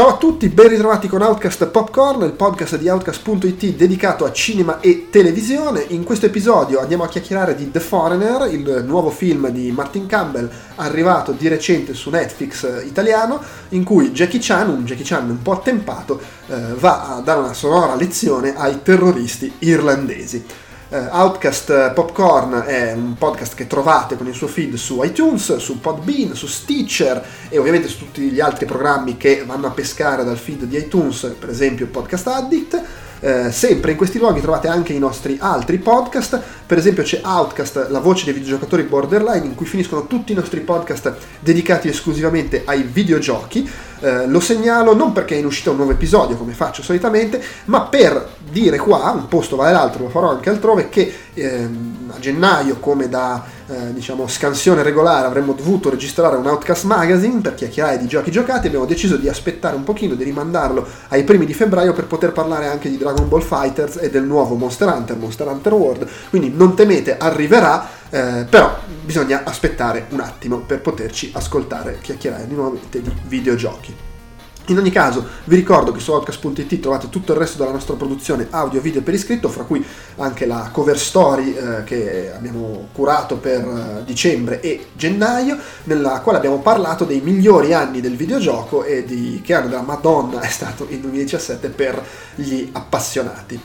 Ciao 0.00 0.08
a 0.08 0.16
tutti, 0.16 0.48
ben 0.48 0.68
ritrovati 0.68 1.08
con 1.08 1.20
Outcast 1.20 1.66
Popcorn, 1.66 2.22
il 2.22 2.32
podcast 2.32 2.78
di 2.78 2.88
Outcast.it 2.88 3.76
dedicato 3.76 4.24
a 4.24 4.32
cinema 4.32 4.80
e 4.80 5.08
televisione. 5.10 5.84
In 5.88 6.04
questo 6.04 6.24
episodio 6.24 6.80
andiamo 6.80 7.02
a 7.02 7.08
chiacchierare 7.08 7.54
di 7.54 7.70
The 7.70 7.80
Foreigner, 7.80 8.50
il 8.50 8.82
nuovo 8.86 9.10
film 9.10 9.50
di 9.50 9.70
Martin 9.72 10.06
Campbell 10.06 10.50
arrivato 10.76 11.32
di 11.32 11.48
recente 11.48 11.92
su 11.92 12.08
Netflix 12.08 12.64
eh, 12.64 12.86
italiano, 12.86 13.42
in 13.70 13.84
cui 13.84 14.10
Jackie 14.12 14.40
Chan, 14.40 14.70
un 14.70 14.86
Jackie 14.86 15.04
Chan 15.04 15.28
un 15.28 15.42
po' 15.42 15.52
attempato, 15.52 16.18
eh, 16.46 16.54
va 16.78 17.16
a 17.16 17.20
dare 17.20 17.40
una 17.40 17.52
sonora 17.52 17.94
lezione 17.94 18.56
ai 18.56 18.80
terroristi 18.82 19.52
irlandesi. 19.58 20.42
Uh, 20.90 21.06
Outcast 21.12 21.92
Popcorn 21.92 22.64
è 22.66 22.90
un 22.94 23.14
podcast 23.14 23.54
che 23.54 23.68
trovate 23.68 24.16
con 24.16 24.26
il 24.26 24.34
suo 24.34 24.48
feed 24.48 24.74
su 24.74 25.00
iTunes, 25.04 25.58
su 25.58 25.78
Podbean, 25.78 26.34
su 26.34 26.48
Stitcher 26.48 27.24
e 27.48 27.58
ovviamente 27.58 27.86
su 27.86 27.98
tutti 27.98 28.22
gli 28.22 28.40
altri 28.40 28.66
programmi 28.66 29.16
che 29.16 29.44
vanno 29.46 29.68
a 29.68 29.70
pescare 29.70 30.24
dal 30.24 30.36
feed 30.36 30.64
di 30.64 30.76
iTunes, 30.76 31.36
per 31.38 31.48
esempio 31.48 31.86
Podcast 31.86 32.26
Addict. 32.26 32.82
Eh, 33.20 33.52
sempre 33.52 33.90
in 33.90 33.96
questi 33.98 34.18
luoghi 34.18 34.40
trovate 34.40 34.68
anche 34.68 34.94
i 34.94 34.98
nostri 34.98 35.36
altri 35.40 35.76
podcast, 35.78 36.40
per 36.64 36.78
esempio 36.78 37.02
c'è 37.02 37.20
Outcast, 37.22 37.88
la 37.90 37.98
voce 37.98 38.24
dei 38.24 38.32
videogiocatori 38.32 38.82
borderline, 38.84 39.44
in 39.44 39.54
cui 39.54 39.66
finiscono 39.66 40.06
tutti 40.06 40.32
i 40.32 40.34
nostri 40.34 40.60
podcast 40.60 41.14
dedicati 41.40 41.88
esclusivamente 41.88 42.62
ai 42.64 42.82
videogiochi. 42.82 43.68
Eh, 44.02 44.26
lo 44.26 44.40
segnalo 44.40 44.94
non 44.94 45.12
perché 45.12 45.34
è 45.34 45.38
in 45.38 45.44
uscita 45.44 45.70
un 45.70 45.76
nuovo 45.76 45.92
episodio, 45.92 46.36
come 46.36 46.52
faccio 46.52 46.82
solitamente, 46.82 47.42
ma 47.66 47.82
per 47.82 48.26
dire 48.50 48.78
qua, 48.78 49.10
un 49.10 49.28
posto 49.28 49.56
vale 49.56 49.72
l'altro, 49.72 50.04
lo 50.04 50.08
farò 50.08 50.30
anche 50.30 50.48
altrove, 50.48 50.88
che 50.88 51.12
ehm, 51.34 52.09
gennaio, 52.20 52.76
come 52.78 53.08
da 53.08 53.44
eh, 53.66 53.92
diciamo, 53.92 54.28
scansione 54.28 54.82
regolare, 54.82 55.26
avremmo 55.26 55.52
dovuto 55.52 55.90
registrare 55.90 56.36
un 56.36 56.46
Outcast 56.46 56.84
Magazine 56.84 57.40
per 57.40 57.54
chiacchierare 57.54 57.98
di 57.98 58.06
giochi 58.06 58.30
giocati, 58.30 58.66
abbiamo 58.66 58.84
deciso 58.84 59.16
di 59.16 59.28
aspettare 59.28 59.76
un 59.76 59.84
pochino, 59.84 60.14
di 60.14 60.24
rimandarlo 60.24 60.86
ai 61.08 61.24
primi 61.24 61.46
di 61.46 61.54
febbraio 61.54 61.92
per 61.92 62.06
poter 62.06 62.32
parlare 62.32 62.66
anche 62.66 62.88
di 62.88 62.98
Dragon 62.98 63.28
Ball 63.28 63.42
Fighters 63.42 63.96
e 63.96 64.10
del 64.10 64.24
nuovo 64.24 64.54
Monster 64.54 64.88
Hunter, 64.88 65.16
Monster 65.16 65.46
Hunter 65.48 65.72
World, 65.72 66.08
quindi 66.28 66.52
non 66.54 66.74
temete, 66.74 67.16
arriverà, 67.16 67.88
eh, 68.10 68.46
però 68.48 68.76
bisogna 69.04 69.42
aspettare 69.44 70.06
un 70.10 70.20
attimo 70.20 70.58
per 70.58 70.80
poterci 70.80 71.30
ascoltare, 71.34 71.98
chiacchierare 72.00 72.46
di 72.46 72.54
nuovamente 72.54 73.00
di 73.00 73.12
videogiochi. 73.26 74.09
In 74.66 74.78
ogni 74.78 74.90
caso, 74.90 75.26
vi 75.44 75.56
ricordo 75.56 75.90
che 75.90 75.98
su 75.98 76.12
outcast.it 76.12 76.78
trovate 76.78 77.08
tutto 77.08 77.32
il 77.32 77.38
resto 77.38 77.58
della 77.58 77.72
nostra 77.72 77.94
produzione 77.94 78.46
audio 78.50 78.78
e 78.78 78.82
video 78.82 79.02
per 79.02 79.14
iscritto, 79.14 79.48
fra 79.48 79.64
cui 79.64 79.84
anche 80.16 80.46
la 80.46 80.68
cover 80.72 80.98
story 80.98 81.54
eh, 81.54 81.84
che 81.84 82.32
abbiamo 82.32 82.88
curato 82.92 83.36
per 83.36 83.60
eh, 83.62 84.04
dicembre 84.04 84.60
e 84.60 84.86
gennaio, 84.92 85.58
nella 85.84 86.20
quale 86.20 86.38
abbiamo 86.38 86.60
parlato 86.60 87.04
dei 87.04 87.20
migliori 87.20 87.74
anni 87.74 88.00
del 88.00 88.16
videogioco 88.16 88.84
e 88.84 89.04
di 89.04 89.40
che 89.44 89.54
anno 89.54 89.68
della 89.68 89.82
Madonna 89.82 90.40
è 90.40 90.48
stato 90.48 90.86
il 90.88 91.00
2017 91.00 91.68
per 91.70 92.00
gli 92.36 92.68
appassionati. 92.70 93.60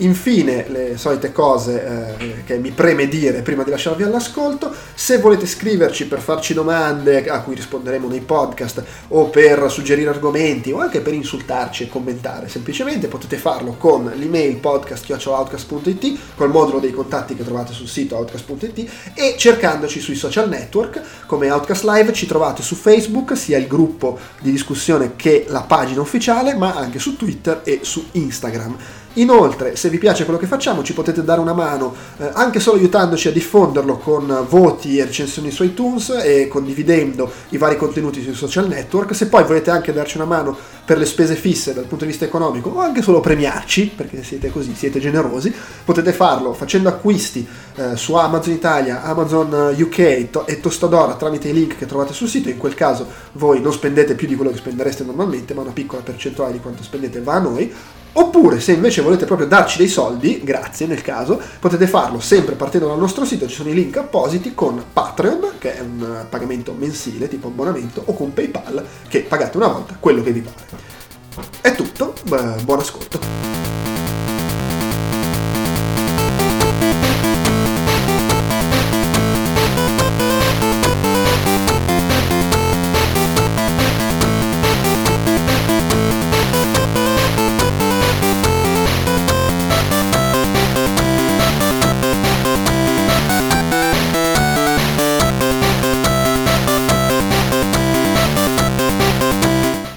Infine, 0.00 0.66
le 0.68 0.96
solite 0.96 1.32
cose 1.32 2.16
eh, 2.18 2.44
che 2.44 2.58
mi 2.58 2.70
preme 2.70 3.08
dire 3.08 3.42
prima 3.42 3.64
di 3.64 3.70
lasciarvi 3.70 4.04
all'ascolto, 4.04 4.72
se 4.94 5.18
volete 5.18 5.44
scriverci 5.44 6.06
per 6.06 6.20
farci 6.20 6.54
domande 6.54 7.28
a 7.28 7.40
cui 7.40 7.56
risponderemo 7.56 8.06
nei 8.06 8.20
podcast 8.20 8.84
o 9.08 9.28
per 9.28 9.68
suggerire 9.68 10.10
argomenti 10.10 10.70
o 10.70 10.78
anche 10.78 11.00
per 11.00 11.14
insultarci 11.14 11.82
e 11.82 11.88
commentare, 11.88 12.48
semplicemente 12.48 13.08
potete 13.08 13.36
farlo 13.38 13.74
con 13.76 14.12
l'email 14.14 14.58
podcast.outcast.it, 14.58 16.18
col 16.36 16.50
modulo 16.50 16.78
dei 16.78 16.92
contatti 16.92 17.34
che 17.34 17.44
trovate 17.44 17.72
sul 17.72 17.88
sito 17.88 18.14
outcast.it 18.16 18.90
e 19.14 19.34
cercandoci 19.36 19.98
sui 19.98 20.14
social 20.14 20.48
network 20.48 21.00
come 21.26 21.50
Outcast 21.50 21.82
Live 21.84 22.12
ci 22.12 22.26
trovate 22.26 22.62
su 22.62 22.76
Facebook, 22.76 23.36
sia 23.36 23.58
il 23.58 23.66
gruppo 23.66 24.18
di 24.40 24.52
discussione 24.52 25.16
che 25.16 25.46
la 25.48 25.62
pagina 25.62 26.00
ufficiale, 26.00 26.54
ma 26.54 26.74
anche 26.74 27.00
su 27.00 27.16
Twitter 27.16 27.62
e 27.64 27.80
su 27.82 28.06
Instagram. 28.12 28.76
Inoltre, 29.18 29.74
se 29.74 29.88
vi 29.88 29.98
piace 29.98 30.24
quello 30.24 30.38
che 30.38 30.46
facciamo, 30.46 30.82
ci 30.82 30.92
potete 30.92 31.24
dare 31.24 31.40
una 31.40 31.52
mano 31.52 31.92
eh, 32.18 32.30
anche 32.34 32.60
solo 32.60 32.78
aiutandoci 32.78 33.28
a 33.28 33.32
diffonderlo 33.32 33.98
con 33.98 34.46
voti 34.48 34.98
e 34.98 35.04
recensioni 35.04 35.50
su 35.50 35.64
iTunes 35.64 36.10
e 36.22 36.46
condividendo 36.46 37.30
i 37.50 37.58
vari 37.58 37.76
contenuti 37.76 38.22
sui 38.22 38.34
social 38.34 38.68
network. 38.68 39.14
Se 39.14 39.26
poi 39.26 39.42
volete 39.42 39.70
anche 39.70 39.92
darci 39.92 40.18
una 40.18 40.26
mano 40.26 40.56
per 40.84 40.98
le 40.98 41.04
spese 41.04 41.34
fisse 41.34 41.74
dal 41.74 41.84
punto 41.84 42.04
di 42.04 42.10
vista 42.10 42.24
economico 42.24 42.70
o 42.70 42.78
anche 42.78 43.02
solo 43.02 43.18
premiarci, 43.20 43.92
perché 43.94 44.22
siete 44.22 44.50
così, 44.50 44.74
siete 44.74 45.00
generosi, 45.00 45.52
potete 45.84 46.12
farlo 46.12 46.52
facendo 46.52 46.88
acquisti 46.88 47.46
eh, 47.74 47.96
su 47.96 48.14
Amazon 48.14 48.52
Italia, 48.52 49.02
Amazon 49.02 49.74
UK 49.76 50.30
to- 50.30 50.46
e 50.46 50.60
Tostadora 50.60 51.14
tramite 51.16 51.48
i 51.48 51.52
link 51.52 51.76
che 51.76 51.86
trovate 51.86 52.12
sul 52.12 52.28
sito. 52.28 52.50
In 52.50 52.56
quel 52.56 52.74
caso 52.74 53.06
voi 53.32 53.60
non 53.60 53.72
spendete 53.72 54.14
più 54.14 54.28
di 54.28 54.36
quello 54.36 54.52
che 54.52 54.58
spendereste 54.58 55.02
normalmente, 55.02 55.54
ma 55.54 55.62
una 55.62 55.72
piccola 55.72 56.02
percentuale 56.02 56.52
di 56.52 56.60
quanto 56.60 56.84
spendete 56.84 57.20
va 57.20 57.34
a 57.34 57.40
noi 57.40 57.74
Oppure 58.12 58.60
se 58.60 58.72
invece 58.72 59.02
volete 59.02 59.26
proprio 59.26 59.46
darci 59.46 59.78
dei 59.78 59.88
soldi, 59.88 60.40
grazie 60.42 60.86
nel 60.86 61.02
caso, 61.02 61.40
potete 61.60 61.86
farlo 61.86 62.20
sempre 62.20 62.54
partendo 62.54 62.88
dal 62.88 62.98
nostro 62.98 63.24
sito, 63.24 63.46
ci 63.46 63.54
sono 63.54 63.68
i 63.68 63.74
link 63.74 63.96
appositi 63.96 64.54
con 64.54 64.82
Patreon, 64.92 65.52
che 65.58 65.76
è 65.76 65.80
un 65.80 66.26
pagamento 66.28 66.74
mensile 66.76 67.28
tipo 67.28 67.48
abbonamento, 67.48 68.02
o 68.04 68.14
con 68.14 68.32
PayPal, 68.32 68.84
che 69.08 69.20
pagate 69.20 69.56
una 69.56 69.68
volta 69.68 69.96
quello 69.98 70.22
che 70.22 70.32
vi 70.32 70.40
pare. 70.40 70.66
È 71.60 71.74
tutto, 71.74 72.14
buon 72.24 72.78
ascolto. 72.80 73.87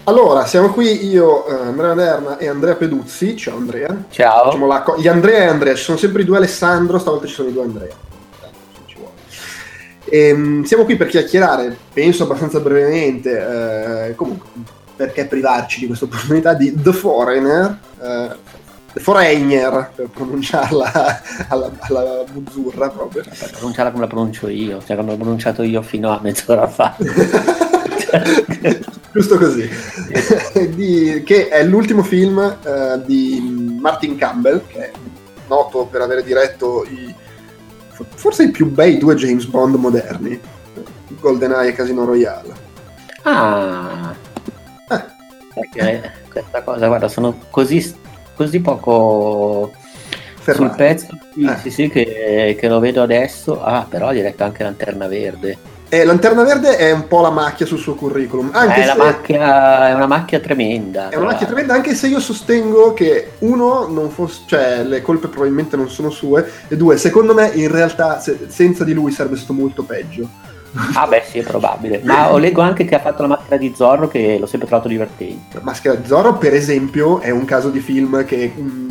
Allora, 0.05 0.47
siamo 0.47 0.71
qui 0.71 1.05
io, 1.07 1.45
eh, 1.45 1.53
Andrea 1.53 1.93
Derna 1.93 2.37
e 2.39 2.47
Andrea 2.47 2.73
Peduzzi. 2.75 3.37
Ciao 3.37 3.57
Andrea. 3.57 4.05
Ciao. 4.09 4.65
La 4.65 4.81
co- 4.81 4.97
gli 4.97 5.07
Andrea 5.07 5.43
e 5.43 5.47
Andrea, 5.47 5.75
ci 5.75 5.83
sono 5.83 5.97
sempre 5.97 6.23
i 6.23 6.25
due 6.25 6.37
Alessandro, 6.37 6.97
stavolta 6.97 7.27
ci 7.27 7.33
sono 7.33 7.49
i 7.49 7.53
due 7.53 7.63
Andrea. 7.63 7.93
E, 10.05 10.27
ehm, 10.27 10.63
siamo 10.63 10.85
qui 10.85 10.95
per 10.97 11.07
chiacchierare, 11.07 11.77
penso 11.93 12.23
abbastanza 12.23 12.59
brevemente, 12.59 14.07
eh, 14.07 14.15
comunque, 14.15 14.49
perché 14.95 15.25
privarci 15.25 15.81
di 15.81 15.85
questa 15.85 16.05
opportunità 16.05 16.55
di 16.55 16.73
The 16.75 16.93
Foreigner, 16.93 17.77
eh, 18.01 18.29
The 18.93 18.99
Foreigner, 18.99 19.91
per 19.95 20.07
pronunciarla 20.07 21.21
alla, 21.47 21.71
alla 21.79 22.23
buzzurra 22.29 22.89
proprio. 22.89 23.21
Per 23.23 23.51
pronunciarla 23.51 23.91
come 23.91 24.03
la 24.03 24.09
pronuncio 24.09 24.47
io, 24.47 24.81
cioè 24.83 24.95
come 24.95 25.11
l'ho 25.11 25.17
pronunciato 25.17 25.61
io 25.61 25.83
fino 25.83 26.09
a 26.09 26.19
mezz'ora 26.21 26.67
fa. 26.67 26.97
Giusto 29.13 29.37
così. 29.37 29.69
di, 30.73 31.23
che 31.25 31.49
è 31.49 31.63
l'ultimo 31.63 32.03
film 32.03 32.37
uh, 32.37 33.01
di 33.05 33.77
Martin 33.79 34.15
Campbell, 34.15 34.65
che 34.67 34.77
è 34.77 34.91
noto 35.47 35.85
per 35.85 36.01
aver 36.01 36.23
diretto 36.23 36.85
i, 36.85 37.13
forse 38.15 38.43
i 38.43 38.51
più 38.51 38.69
bei 38.71 38.97
due 38.97 39.15
James 39.15 39.45
Bond 39.45 39.75
moderni, 39.75 40.39
GoldenEye 41.19 41.69
e 41.69 41.73
Casino 41.73 42.05
Royale. 42.05 42.69
Ah, 43.23 44.15
eh. 45.75 46.11
Questa 46.29 46.61
cosa, 46.63 46.87
guarda, 46.87 47.07
sono 47.07 47.37
così, 47.49 47.93
così 48.35 48.59
poco 48.61 49.71
Ferrari. 50.35 50.67
sul 50.67 50.75
pezzo 50.75 51.17
sì, 51.33 51.45
eh. 51.45 51.57
sì, 51.57 51.69
sì, 51.69 51.89
che, 51.89 52.55
che, 52.59 52.67
lo 52.67 52.79
vedo 52.79 53.01
adesso. 53.01 53.61
Ah, 53.61 53.85
però 53.87 54.07
ha 54.07 54.13
diretto 54.13 54.43
anche 54.43 54.63
Lanterna 54.63 55.07
Verde. 55.07 55.57
Eh, 55.93 56.05
Lanterna 56.05 56.43
Verde 56.43 56.77
è 56.77 56.89
un 56.93 57.05
po' 57.09 57.19
la 57.19 57.31
macchia 57.31 57.65
sul 57.65 57.77
suo 57.77 57.95
curriculum. 57.95 58.51
Anche 58.53 58.81
è, 58.81 58.85
se... 58.85 58.95
macchia, 58.95 59.89
è 59.89 59.93
una 59.93 60.07
macchia 60.07 60.39
tremenda. 60.39 61.09
È 61.09 61.17
una 61.17 61.25
macchia 61.25 61.45
tremenda, 61.45 61.73
anche 61.73 61.95
se 61.95 62.07
io 62.07 62.21
sostengo 62.21 62.93
che 62.93 63.31
uno, 63.39 63.87
non 63.87 64.09
fosse, 64.09 64.43
cioè 64.45 64.83
le 64.85 65.01
colpe 65.01 65.27
probabilmente 65.27 65.75
non 65.75 65.89
sono 65.89 66.09
sue, 66.09 66.49
e 66.69 66.77
due, 66.77 66.95
secondo 66.95 67.33
me 67.33 67.51
in 67.55 67.69
realtà 67.69 68.21
se, 68.21 68.45
senza 68.47 68.85
di 68.85 68.93
lui 68.93 69.11
sarebbe 69.11 69.35
stato 69.35 69.51
molto 69.51 69.83
peggio. 69.83 70.29
Ah 70.93 71.05
beh 71.07 71.23
sì, 71.29 71.39
è 71.39 71.43
probabile. 71.43 71.99
Ma 72.05 72.31
ho 72.31 72.37
leggo 72.37 72.61
anche 72.61 72.85
che 72.85 72.95
ha 72.95 72.99
fatto 73.01 73.23
la 73.23 73.27
maschera 73.27 73.57
di 73.57 73.73
Zorro 73.75 74.07
che 74.07 74.37
l'ho 74.39 74.45
sempre 74.45 74.69
trovato 74.69 74.87
divertente. 74.87 75.57
La 75.57 75.61
maschera 75.61 75.95
di 75.95 76.07
Zorro, 76.07 76.37
per 76.37 76.53
esempio, 76.53 77.19
è 77.19 77.31
un 77.31 77.43
caso 77.43 77.69
di 77.69 77.81
film 77.81 78.23
che... 78.23 78.53
Mh, 78.55 78.61
mm, 78.61 78.89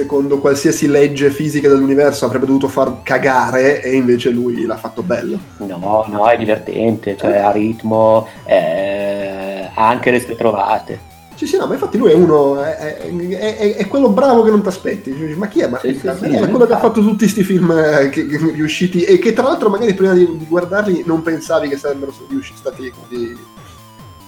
secondo 0.00 0.38
qualsiasi 0.38 0.88
legge 0.88 1.30
fisica 1.30 1.68
dell'universo 1.68 2.24
avrebbe 2.24 2.46
dovuto 2.46 2.68
far 2.68 3.02
cagare 3.02 3.82
e 3.82 3.94
invece 3.94 4.30
lui 4.30 4.64
l'ha 4.64 4.78
fatto 4.78 5.02
bello. 5.02 5.38
No, 5.58 6.06
no, 6.08 6.26
è 6.26 6.38
divertente, 6.38 7.16
cioè 7.18 7.36
ha 7.36 7.50
ritmo, 7.50 8.26
eh, 8.44 9.68
ha 9.74 9.88
anche 9.88 10.10
le 10.10 10.20
sue 10.20 10.36
trovate. 10.36 11.08
Sì, 11.34 11.46
sì, 11.46 11.56
no, 11.56 11.66
ma 11.66 11.72
infatti 11.72 11.96
lui 11.96 12.10
è 12.10 12.14
uno, 12.14 12.62
è, 12.62 12.98
è, 12.98 13.56
è, 13.56 13.76
è 13.76 13.88
quello 13.88 14.10
bravo 14.10 14.42
che 14.42 14.50
non 14.50 14.60
ti 14.60 14.68
aspetti. 14.68 15.10
Ma 15.36 15.48
chi 15.48 15.60
è? 15.60 15.68
Ma 15.68 15.78
sì, 15.78 15.98
sì, 15.98 16.06
è 16.06 16.14
sì, 16.14 16.48
quello 16.50 16.66
che 16.66 16.74
ha 16.74 16.78
fatto 16.78 17.00
tutti 17.00 17.24
questi 17.24 17.42
film 17.42 17.70
eh, 17.70 18.10
che, 18.10 18.26
che, 18.26 18.36
riusciti 18.36 19.04
e 19.04 19.18
che 19.18 19.32
tra 19.32 19.44
l'altro 19.44 19.70
magari 19.70 19.94
prima 19.94 20.12
di, 20.12 20.36
di 20.36 20.46
guardarli 20.46 21.02
non 21.06 21.22
pensavi 21.22 21.68
che 21.68 21.78
sarebbero 21.78 22.12
stati 22.12 22.32
riusciti 22.32 22.60
così 22.62 23.38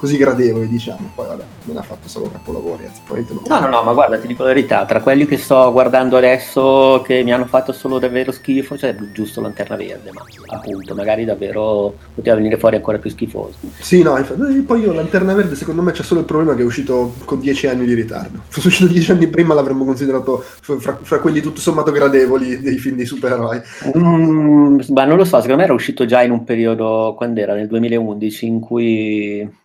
così 0.03 0.17
gradevoli, 0.17 0.67
diciamo. 0.67 1.13
Poi 1.15 1.29
vabbè, 1.29 1.45
non 1.67 1.77
ha 1.77 1.83
fatto 1.83 2.09
solo 2.09 2.29
capolavori, 2.29 2.87
anzi, 2.87 3.03
no. 3.47 3.61
no, 3.61 3.69
no, 3.69 3.83
ma 3.85 3.93
guarda, 3.93 4.19
ti 4.19 4.27
dico 4.27 4.43
la 4.43 4.49
verità, 4.49 4.85
tra 4.85 5.01
quelli 5.01 5.27
che 5.27 5.37
sto 5.37 5.71
guardando 5.71 6.17
adesso 6.17 7.05
che 7.07 7.23
mi 7.23 7.33
hanno 7.33 7.45
fatto 7.45 7.71
solo 7.71 8.01
davvero 8.01 8.33
schifo, 8.33 8.77
cioè 8.77 8.97
giusto 9.13 9.41
Lanterna 9.41 9.77
Verde, 9.77 10.11
ma 10.13 10.25
appunto, 10.57 10.97
magari 10.97 11.25
davvero 11.25 11.95
poteva 12.17 12.35
venire 12.35 12.57
fuori 12.57 12.75
ancora 12.75 12.99
più 12.99 13.11
schifoso. 13.11 13.55
Sì, 13.79 14.03
no, 14.03 14.19
infatti, 14.19 14.41
poi 14.63 14.81
io 14.81 14.93
Lanterna 14.93 15.35
Verde 15.35 15.55
secondo 15.55 15.83
me 15.83 15.93
c'è 15.93 16.03
solo 16.03 16.19
il 16.19 16.27
problema 16.27 16.57
che 16.57 16.63
è 16.63 16.65
uscito 16.65 17.15
con 17.25 17.39
dieci 17.39 17.69
anni 17.69 17.87
di 17.87 17.95
ritardo. 17.95 18.41
Fosse 18.51 18.67
uscito 18.67 18.91
dieci 18.91 19.13
anni 19.13 19.29
prima 19.29 19.55
l'avremmo 19.55 19.85
considerato 19.85 20.43
fra, 20.43 20.99
fra 21.01 21.21
quelli 21.21 21.41
tutto 21.41 21.61
sommato 21.61 21.93
gradevoli 21.93 22.61
dei 22.61 22.79
film 22.79 22.97
di 22.97 23.07
supereroi. 23.07 23.61
Mm, 23.97 24.81
ma 24.89 25.05
non 25.05 25.17
lo 25.17 25.25
so, 25.25 25.37
secondo 25.37 25.59
me 25.59 25.63
era 25.63 25.75
uscito 25.75 26.07
già 26.07 26.23
in 26.23 26.33
un 26.33 26.43
periodo, 26.43 27.15
quando 27.17 27.39
era? 27.39 27.55
Nel 27.55 27.69
2011, 27.69 28.47
in 28.47 28.59
cui 28.59 29.61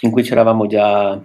in 0.00 0.10
cui 0.10 0.22
c'eravamo 0.22 0.66
già 0.66 1.20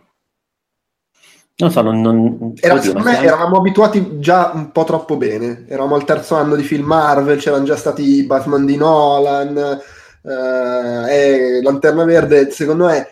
non 1.56 1.72
so, 1.72 1.82
non, 1.82 2.02
non 2.02 2.54
Era, 2.60 2.74
oddio, 2.74 2.86
secondo 2.86 3.08
me 3.08 3.14
siamo... 3.14 3.28
eravamo 3.28 3.58
abituati 3.58 4.20
già 4.20 4.52
un 4.54 4.72
po' 4.72 4.84
troppo 4.86 5.18
bene. 5.18 5.66
Eravamo 5.68 5.96
al 5.96 6.04
terzo 6.04 6.36
anno 6.36 6.56
di 6.56 6.64
film 6.64 6.86
Marvel, 6.86 7.38
c'erano 7.40 7.64
già 7.64 7.76
stati 7.76 8.02
i 8.02 8.24
Batman 8.24 8.66
di 8.66 8.76
Nolan, 8.76 9.80
eh, 10.24 11.14
e 11.14 11.62
Lanterna 11.62 12.06
Verde, 12.06 12.50
secondo 12.50 12.88
me, 12.88 13.08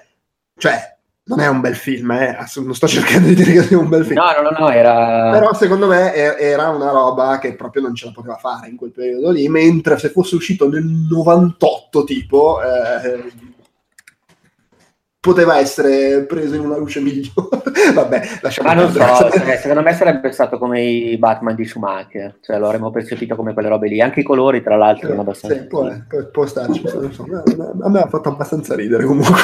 cioè, 0.58 0.98
non 1.26 1.40
è 1.40 1.48
un 1.48 1.62
bel 1.62 1.76
film, 1.76 2.10
eh? 2.12 2.36
non 2.56 2.74
sto 2.74 2.88
cercando 2.88 3.28
di 3.28 3.36
dire 3.36 3.52
che 3.54 3.62
sia 3.62 3.78
un 3.78 3.90
bel 3.90 4.06
film. 4.06 4.20
No, 4.20 4.42
no, 4.42 4.50
no, 4.50 4.58
no 4.58 4.72
era... 4.72 5.30
Però 5.32 5.54
secondo 5.54 5.86
me 5.86 6.12
era 6.14 6.70
una 6.70 6.90
roba 6.90 7.38
che 7.38 7.54
proprio 7.54 7.84
non 7.84 7.94
ce 7.94 8.08
la 8.08 8.12
poteva 8.12 8.38
fare 8.38 8.70
in 8.70 8.76
quel 8.76 8.92
periodo 8.92 9.30
lì, 9.30 9.48
mentre 9.50 10.00
se 10.00 10.10
fosse 10.10 10.34
uscito 10.36 10.68
nel 10.68 10.84
98 10.84 12.04
tipo... 12.06 12.60
Eh, 12.62 13.50
poteva 15.22 15.60
essere 15.60 16.24
preso 16.24 16.56
in 16.56 16.66
una 16.66 16.78
luce 16.78 17.00
migliore. 17.00 17.62
Vabbè, 17.94 18.40
lasciamo 18.42 18.68
Ma 18.68 18.74
non 18.74 18.92
so, 18.92 19.30
cioè, 19.30 19.58
secondo 19.58 19.84
me 19.84 19.94
sarebbe 19.94 20.32
stato 20.32 20.58
come 20.58 20.82
i 20.82 21.18
Batman 21.18 21.54
di 21.56 21.64
Schumacher, 21.64 22.40
cioè 22.42 22.58
lo 22.58 22.66
avremmo 22.66 22.90
percepito 22.90 23.36
come 23.36 23.54
quelle 23.54 23.70
robe 23.70 23.88
lì. 23.88 24.02
Anche 24.02 24.22
i 24.22 24.24
colori, 24.24 24.64
tra 24.64 24.76
l'altro, 24.78 25.08
erano 25.08 25.22
abbastanza. 25.22 25.58
Sì, 25.58 25.68
può, 25.68 25.88
può, 26.08 26.26
può 26.32 26.46
starci. 26.48 26.84
So, 27.12 27.26
a 27.82 27.90
me 27.90 28.00
ha 28.00 28.08
fatto 28.08 28.30
abbastanza 28.30 28.76
ridere 28.76 29.06
comunque. 29.06 29.40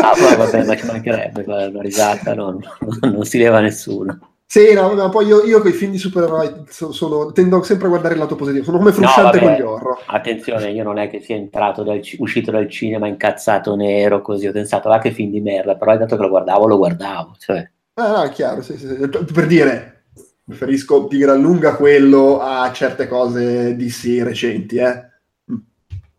Ah, 0.00 0.12
poi 0.12 0.36
vabbè, 0.36 0.64
ma 0.64 0.76
ci 0.76 0.86
mancherebbe, 0.86 1.44
la 1.46 1.70
risata 1.80 2.34
non, 2.34 2.60
non 3.00 3.24
si 3.24 3.38
leva 3.38 3.60
nessuno. 3.60 4.37
Sì, 4.50 4.72
no, 4.72 4.94
no, 4.94 5.10
poi 5.10 5.26
io, 5.26 5.44
io 5.44 5.60
con 5.60 5.68
i 5.68 5.74
film 5.74 5.90
di 5.90 5.98
supereroi 5.98 6.64
sono, 6.70 6.92
sono, 6.92 7.32
tendo 7.32 7.62
sempre 7.62 7.84
a 7.84 7.90
guardare 7.90 8.14
il 8.14 8.20
lato 8.20 8.34
positivo, 8.34 8.64
sono 8.64 8.78
come 8.78 8.92
frusciante 8.92 9.40
no, 9.40 9.46
con 9.46 9.54
gli 9.54 9.60
horror. 9.60 9.98
Attenzione, 10.06 10.70
io 10.70 10.82
non 10.84 10.96
è 10.96 11.10
che 11.10 11.20
sia 11.20 11.36
entrato 11.36 11.82
dal, 11.82 12.00
uscito 12.16 12.50
dal 12.50 12.66
cinema 12.70 13.08
incazzato 13.08 13.76
nero 13.76 14.22
così, 14.22 14.46
ho 14.46 14.52
pensato, 14.52 14.88
ah 14.88 15.00
che 15.00 15.10
film 15.10 15.32
di 15.32 15.42
merda, 15.42 15.76
però 15.76 15.94
dato 15.98 16.16
che 16.16 16.22
lo 16.22 16.30
guardavo, 16.30 16.66
lo 16.66 16.78
guardavo. 16.78 17.36
Cioè. 17.38 17.70
Ah, 17.96 18.08
no, 18.08 18.22
è 18.22 18.30
chiaro, 18.30 18.62
sì, 18.62 18.78
sì, 18.78 18.86
sì. 18.86 19.06
Per 19.06 19.46
dire, 19.46 20.04
preferisco 20.46 21.06
di 21.10 21.18
gran 21.18 21.42
lunga 21.42 21.76
quello 21.76 22.40
a 22.40 22.72
certe 22.72 23.06
cose 23.06 23.76
di 23.76 23.90
sì 23.90 24.22
recenti, 24.22 24.78
eh. 24.78 25.04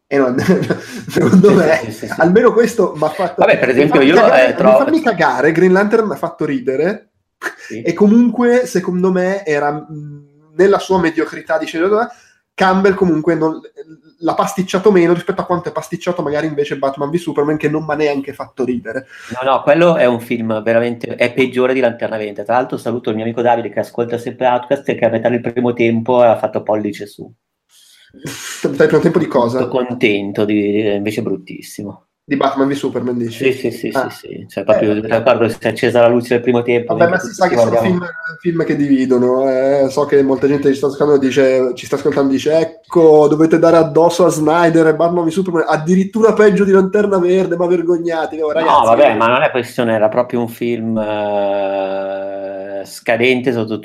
E 0.05 0.17
non, 0.19 0.37
secondo 1.09 1.55
me, 1.55 1.79
almeno 2.17 2.53
questo 2.53 2.93
mi 2.95 3.05
ha 3.05 3.09
fatto... 3.09 3.41
Vabbè, 3.41 3.57
per 3.57 3.69
esempio, 3.69 4.01
io 4.01 4.13
cagare, 4.13 4.49
eh, 4.49 4.53
trovo... 4.53 4.77
farmi 4.77 5.01
cagare, 5.01 5.51
Green 5.51 5.73
Lantern 5.73 6.05
mi 6.05 6.13
ha 6.13 6.17
fatto 6.17 6.45
ridere, 6.45 7.08
sì. 7.57 7.81
E 7.81 7.93
comunque, 7.93 8.65
secondo 8.65 9.11
me, 9.11 9.45
era 9.45 9.85
nella 10.55 10.79
sua 10.79 10.99
mediocrità 10.99 11.57
di 11.57 11.65
sceneggiatura. 11.65 12.09
Campbell 12.53 12.93
comunque 12.93 13.35
non, 13.35 13.61
l'ha 14.19 14.33
pasticciato 14.33 14.91
meno 14.91 15.13
rispetto 15.13 15.41
a 15.41 15.45
quanto 15.45 15.69
è 15.69 15.71
pasticciato 15.71 16.21
magari 16.21 16.47
invece 16.47 16.77
Batman 16.77 17.09
v 17.09 17.15
Superman 17.15 17.57
che 17.57 17.69
non 17.69 17.85
mi 17.85 17.91
ha 17.91 17.95
neanche 17.95 18.33
fatto 18.33 18.65
ridere. 18.65 19.07
No, 19.41 19.49
no, 19.49 19.61
quello 19.61 19.95
è 19.95 20.05
un 20.05 20.19
film 20.19 20.61
veramente, 20.61 21.15
è 21.15 21.33
peggiore 21.33 21.73
di 21.73 21.79
Lanterna 21.79 22.17
Vente. 22.17 22.43
Tra 22.43 22.55
l'altro 22.55 22.77
saluto 22.77 23.09
il 23.09 23.15
mio 23.15 23.23
amico 23.23 23.41
Davide 23.41 23.69
che 23.69 23.79
ascolta 23.79 24.17
sempre 24.17 24.47
Outcast 24.47 24.89
e 24.89 24.95
che 24.95 25.05
a 25.05 25.09
metà 25.09 25.29
del 25.29 25.41
primo 25.41 25.73
tempo 25.73 26.21
ha 26.21 26.37
fatto 26.37 26.63
pollice 26.63 27.05
su. 27.05 27.31
Dal 28.63 28.87
primo 28.87 29.01
tempo 29.01 29.19
di 29.19 29.27
cosa? 29.27 29.59
Sono 29.59 29.69
contento, 29.69 30.43
di, 30.43 30.95
invece 30.95 31.21
bruttissimo. 31.21 32.08
Di 32.29 32.35
Batman 32.35 32.67
v 32.67 32.73
Superman 32.73 33.17
dici? 33.17 33.51
Sì, 33.51 33.71
sì, 33.71 33.71
sì, 33.71 33.89
ah. 33.91 34.07
sì, 34.11 34.27
sì. 34.27 34.45
Cioè, 34.47 34.63
proprio 34.63 34.91
eh, 34.91 35.01
ricordo 35.01 35.49
si 35.49 35.57
è 35.61 35.69
accesa 35.69 36.01
la 36.01 36.09
luce 36.09 36.35
del 36.35 36.41
primo 36.41 36.61
tempo. 36.61 36.95
Vabbè, 36.95 37.09
ma 37.09 37.17
si 37.17 37.33
sa 37.33 37.47
che 37.47 37.57
sono 37.57 37.71
film, 37.81 38.05
film, 38.39 38.63
che 38.65 38.75
dividono. 38.75 39.49
Eh. 39.49 39.87
So 39.89 40.05
che 40.05 40.21
molta 40.21 40.45
gente 40.45 40.69
ci 40.69 40.75
sta 40.75 40.85
ascoltando 40.85 41.15
e 41.15 41.19
dice, 41.25 41.73
ci 41.73 41.87
sta 41.87 41.95
ascoltando 41.95 42.31
dice 42.31 42.55
ecco, 42.55 43.27
dovete 43.27 43.57
dare 43.57 43.77
addosso 43.77 44.25
a 44.25 44.29
Snyder 44.29 44.85
e 44.85 44.95
Batman 44.95 45.25
v 45.25 45.29
Superman, 45.29 45.65
addirittura 45.67 46.33
peggio 46.33 46.63
di 46.63 46.71
Lanterna 46.71 47.17
Verde, 47.17 47.57
ma 47.57 47.65
vergognatevi. 47.65 48.43
Oh, 48.43 48.51
ragazzi, 48.51 48.79
no, 48.79 48.85
vabbè, 48.85 49.15
ma 49.15 49.25
non 49.25 49.41
è 49.41 49.49
questione, 49.49 49.95
era 49.95 50.07
proprio 50.07 50.41
un 50.41 50.49
film 50.49 50.97
uh, 50.97 52.85
scadente 52.85 53.51
sotto 53.51 53.79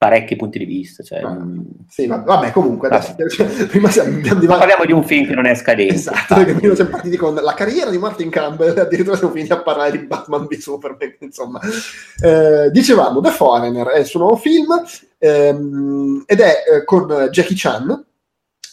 parecchi 0.00 0.34
punti 0.34 0.58
di 0.58 0.64
vista. 0.64 1.02
Cioè, 1.02 1.18
ah, 1.18 1.46
sì, 1.86 2.06
vabbè, 2.06 2.52
comunque 2.52 2.88
adesso, 2.88 3.14
cioè, 3.28 3.46
prima 3.68 3.90
siamo, 3.90 4.14
andiamo 4.14 4.56
parliamo 4.56 4.86
di 4.86 4.92
un 4.92 5.04
film 5.04 5.26
che 5.26 5.34
non 5.34 5.44
è 5.44 5.54
scadente. 5.54 5.92
Esatto, 5.92 6.36
perché 6.36 6.54
prima 6.54 6.74
siamo 6.74 6.88
partiti 6.88 7.18
con 7.18 7.34
la 7.34 7.52
carriera 7.52 7.90
di 7.90 7.98
Martin 7.98 8.30
Campbell, 8.30 8.78
addirittura 8.78 9.14
siamo 9.16 9.34
finiti 9.34 9.52
a 9.52 9.60
parlare 9.60 9.90
di 9.90 9.98
Batman 9.98 10.46
v 10.46 10.54
Superman, 10.54 11.16
insomma. 11.20 11.60
Eh, 12.22 12.70
dicevamo, 12.70 13.20
The 13.20 13.28
Foreigner 13.28 13.88
è 13.88 13.98
il 13.98 14.06
suo 14.06 14.20
nuovo 14.20 14.36
film 14.36 14.82
ehm, 15.18 16.22
ed 16.24 16.40
è 16.40 16.54
eh, 16.76 16.84
con 16.86 17.28
Jackie 17.30 17.56
Chan, 17.58 18.04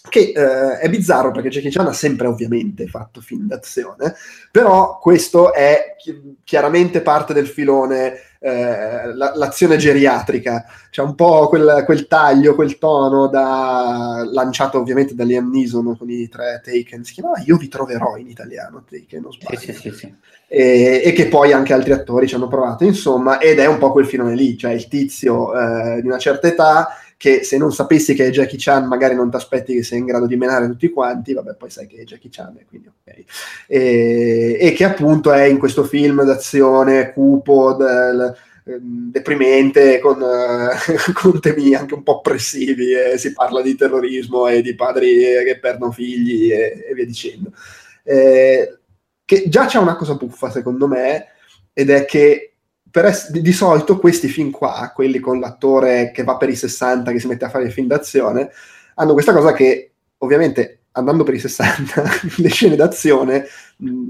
che 0.09 0.33
eh, 0.35 0.79
è 0.79 0.89
bizzarro 0.89 1.31
perché 1.31 1.49
Jackie 1.49 1.71
Chan 1.71 1.87
ha 1.87 1.93
sempre 1.93 2.27
ovviamente 2.27 2.87
fatto 2.87 3.21
film 3.21 3.47
d'azione, 3.47 4.15
però 4.51 4.97
questo 4.99 5.53
è 5.53 5.95
chi- 5.97 6.37
chiaramente 6.43 7.01
parte 7.01 7.33
del 7.33 7.47
filone 7.47 8.21
eh, 8.39 9.13
la- 9.13 9.33
l'azione 9.35 9.77
geriatrica, 9.77 10.65
c'è 10.91 11.01
un 11.01 11.15
po' 11.15 11.47
quel, 11.47 11.83
quel, 11.85 12.07
taglio, 12.07 12.55
quel 12.55 12.77
tono 12.77 13.27
da, 13.27 14.27
lanciato 14.31 14.77
ovviamente 14.77 15.15
da 15.15 15.23
Liam 15.23 15.49
Neeson 15.49 15.97
con 15.97 16.09
i 16.09 16.27
tre 16.29 16.61
Taken, 16.63 17.03
si 17.03 17.13
chiamava 17.13 17.41
Io 17.45 17.57
vi 17.57 17.67
troverò 17.67 18.15
in 18.17 18.27
italiano, 18.27 18.83
Taken, 18.87 19.21
non 19.21 19.31
sbaglio. 19.31 19.59
Sì, 19.59 19.73
sì, 19.73 19.91
sì, 19.91 20.13
e, 20.47 21.01
e, 21.03 21.11
che 21.13 21.27
poi 21.27 21.51
anche 21.51 21.73
altri 21.73 21.91
attori 21.91 22.27
ci 22.27 22.35
hanno 22.35 22.47
provato, 22.47 22.83
insomma, 22.83 23.39
ed 23.39 23.59
è 23.59 23.65
un 23.65 23.79
po' 23.79 23.91
quel 23.91 24.05
filone 24.05 24.35
lì, 24.35 24.57
cioè 24.57 24.71
il 24.71 24.87
tizio 24.87 25.53
eh, 25.57 26.01
di 26.01 26.07
una 26.07 26.19
certa 26.19 26.47
età 26.47 26.89
che 27.17 27.43
se 27.43 27.57
non 27.57 27.73
sapessi 27.73 28.13
che 28.13 28.27
è 28.27 28.29
Jackie 28.29 28.59
Chan 28.59 28.85
magari 28.85 29.15
non 29.15 29.31
ti 29.31 29.35
aspetti 29.35 29.73
che 29.73 29.83
sia 29.83 29.97
in 29.97 30.05
grado 30.05 30.27
di 30.27 30.37
menare 30.37 30.67
tutti 30.67 30.91
quanti, 30.91 31.33
vabbè 31.33 31.55
poi 31.55 31.69
sai 31.71 31.87
che 31.87 31.97
è 31.97 32.03
Jackie 32.03 32.29
Chan 32.29 32.59
quindi 32.67 32.87
ok. 32.87 33.23
E, 33.67 34.57
e 34.59 34.71
che 34.73 34.83
appunto 34.83 35.31
è 35.33 35.43
in 35.43 35.57
questo 35.57 35.83
film 35.83 36.23
d'azione 36.23 37.11
cupo, 37.13 37.73
del, 37.73 38.35
ehm, 38.65 39.11
deprimente, 39.11 39.99
con, 39.99 40.21
uh, 40.21 40.69
con, 41.13 41.39
temi 41.39 41.73
anche 41.73 41.95
un 41.95 42.03
po' 42.03 42.17
oppressivi, 42.17 42.93
e 42.93 43.17
si 43.17 43.33
parla 43.33 43.63
di 43.63 43.75
terrorismo 43.75 44.47
e 44.47 44.61
di 44.61 44.75
padri 44.75 45.17
che 45.43 45.57
perdono 45.59 45.91
figli 45.91 46.51
e, 46.51 46.85
e 46.87 46.93
via 46.93 47.05
dicendo. 47.05 47.51
Eh, 48.03 48.77
che 49.25 49.49
già 49.49 49.65
c'è 49.65 49.79
una 49.79 49.95
cosa 49.95 50.13
buffa 50.13 50.51
secondo 50.51 50.87
me, 50.87 51.29
ed 51.73 51.89
è 51.89 52.05
che 52.05 52.56
es- 53.05 53.31
di, 53.31 53.41
di, 53.41 53.51
solito 53.51 53.97
questi 53.97 54.27
film 54.27 54.51
qua, 54.51 54.91
quelli 54.93 55.19
con 55.19 55.39
l'attore 55.39 56.11
che 56.11 56.23
va 56.23 56.37
per 56.37 56.49
i 56.49 56.55
60, 56.55 57.11
che 57.11 57.19
si 57.19 57.27
mette 57.27 57.45
a 57.45 57.49
fare 57.49 57.65
il 57.65 57.71
film 57.71 57.87
d'azione, 57.87 58.49
hanno 58.95 59.13
questa 59.13 59.33
cosa 59.33 59.53
che 59.53 59.91
ovviamente 60.19 60.81
andando 60.91 61.23
per 61.23 61.35
i 61.35 61.39
60 61.39 62.03
le 62.37 62.49
scene 62.49 62.75
d'azione 62.75 63.45
mh, 63.77 64.05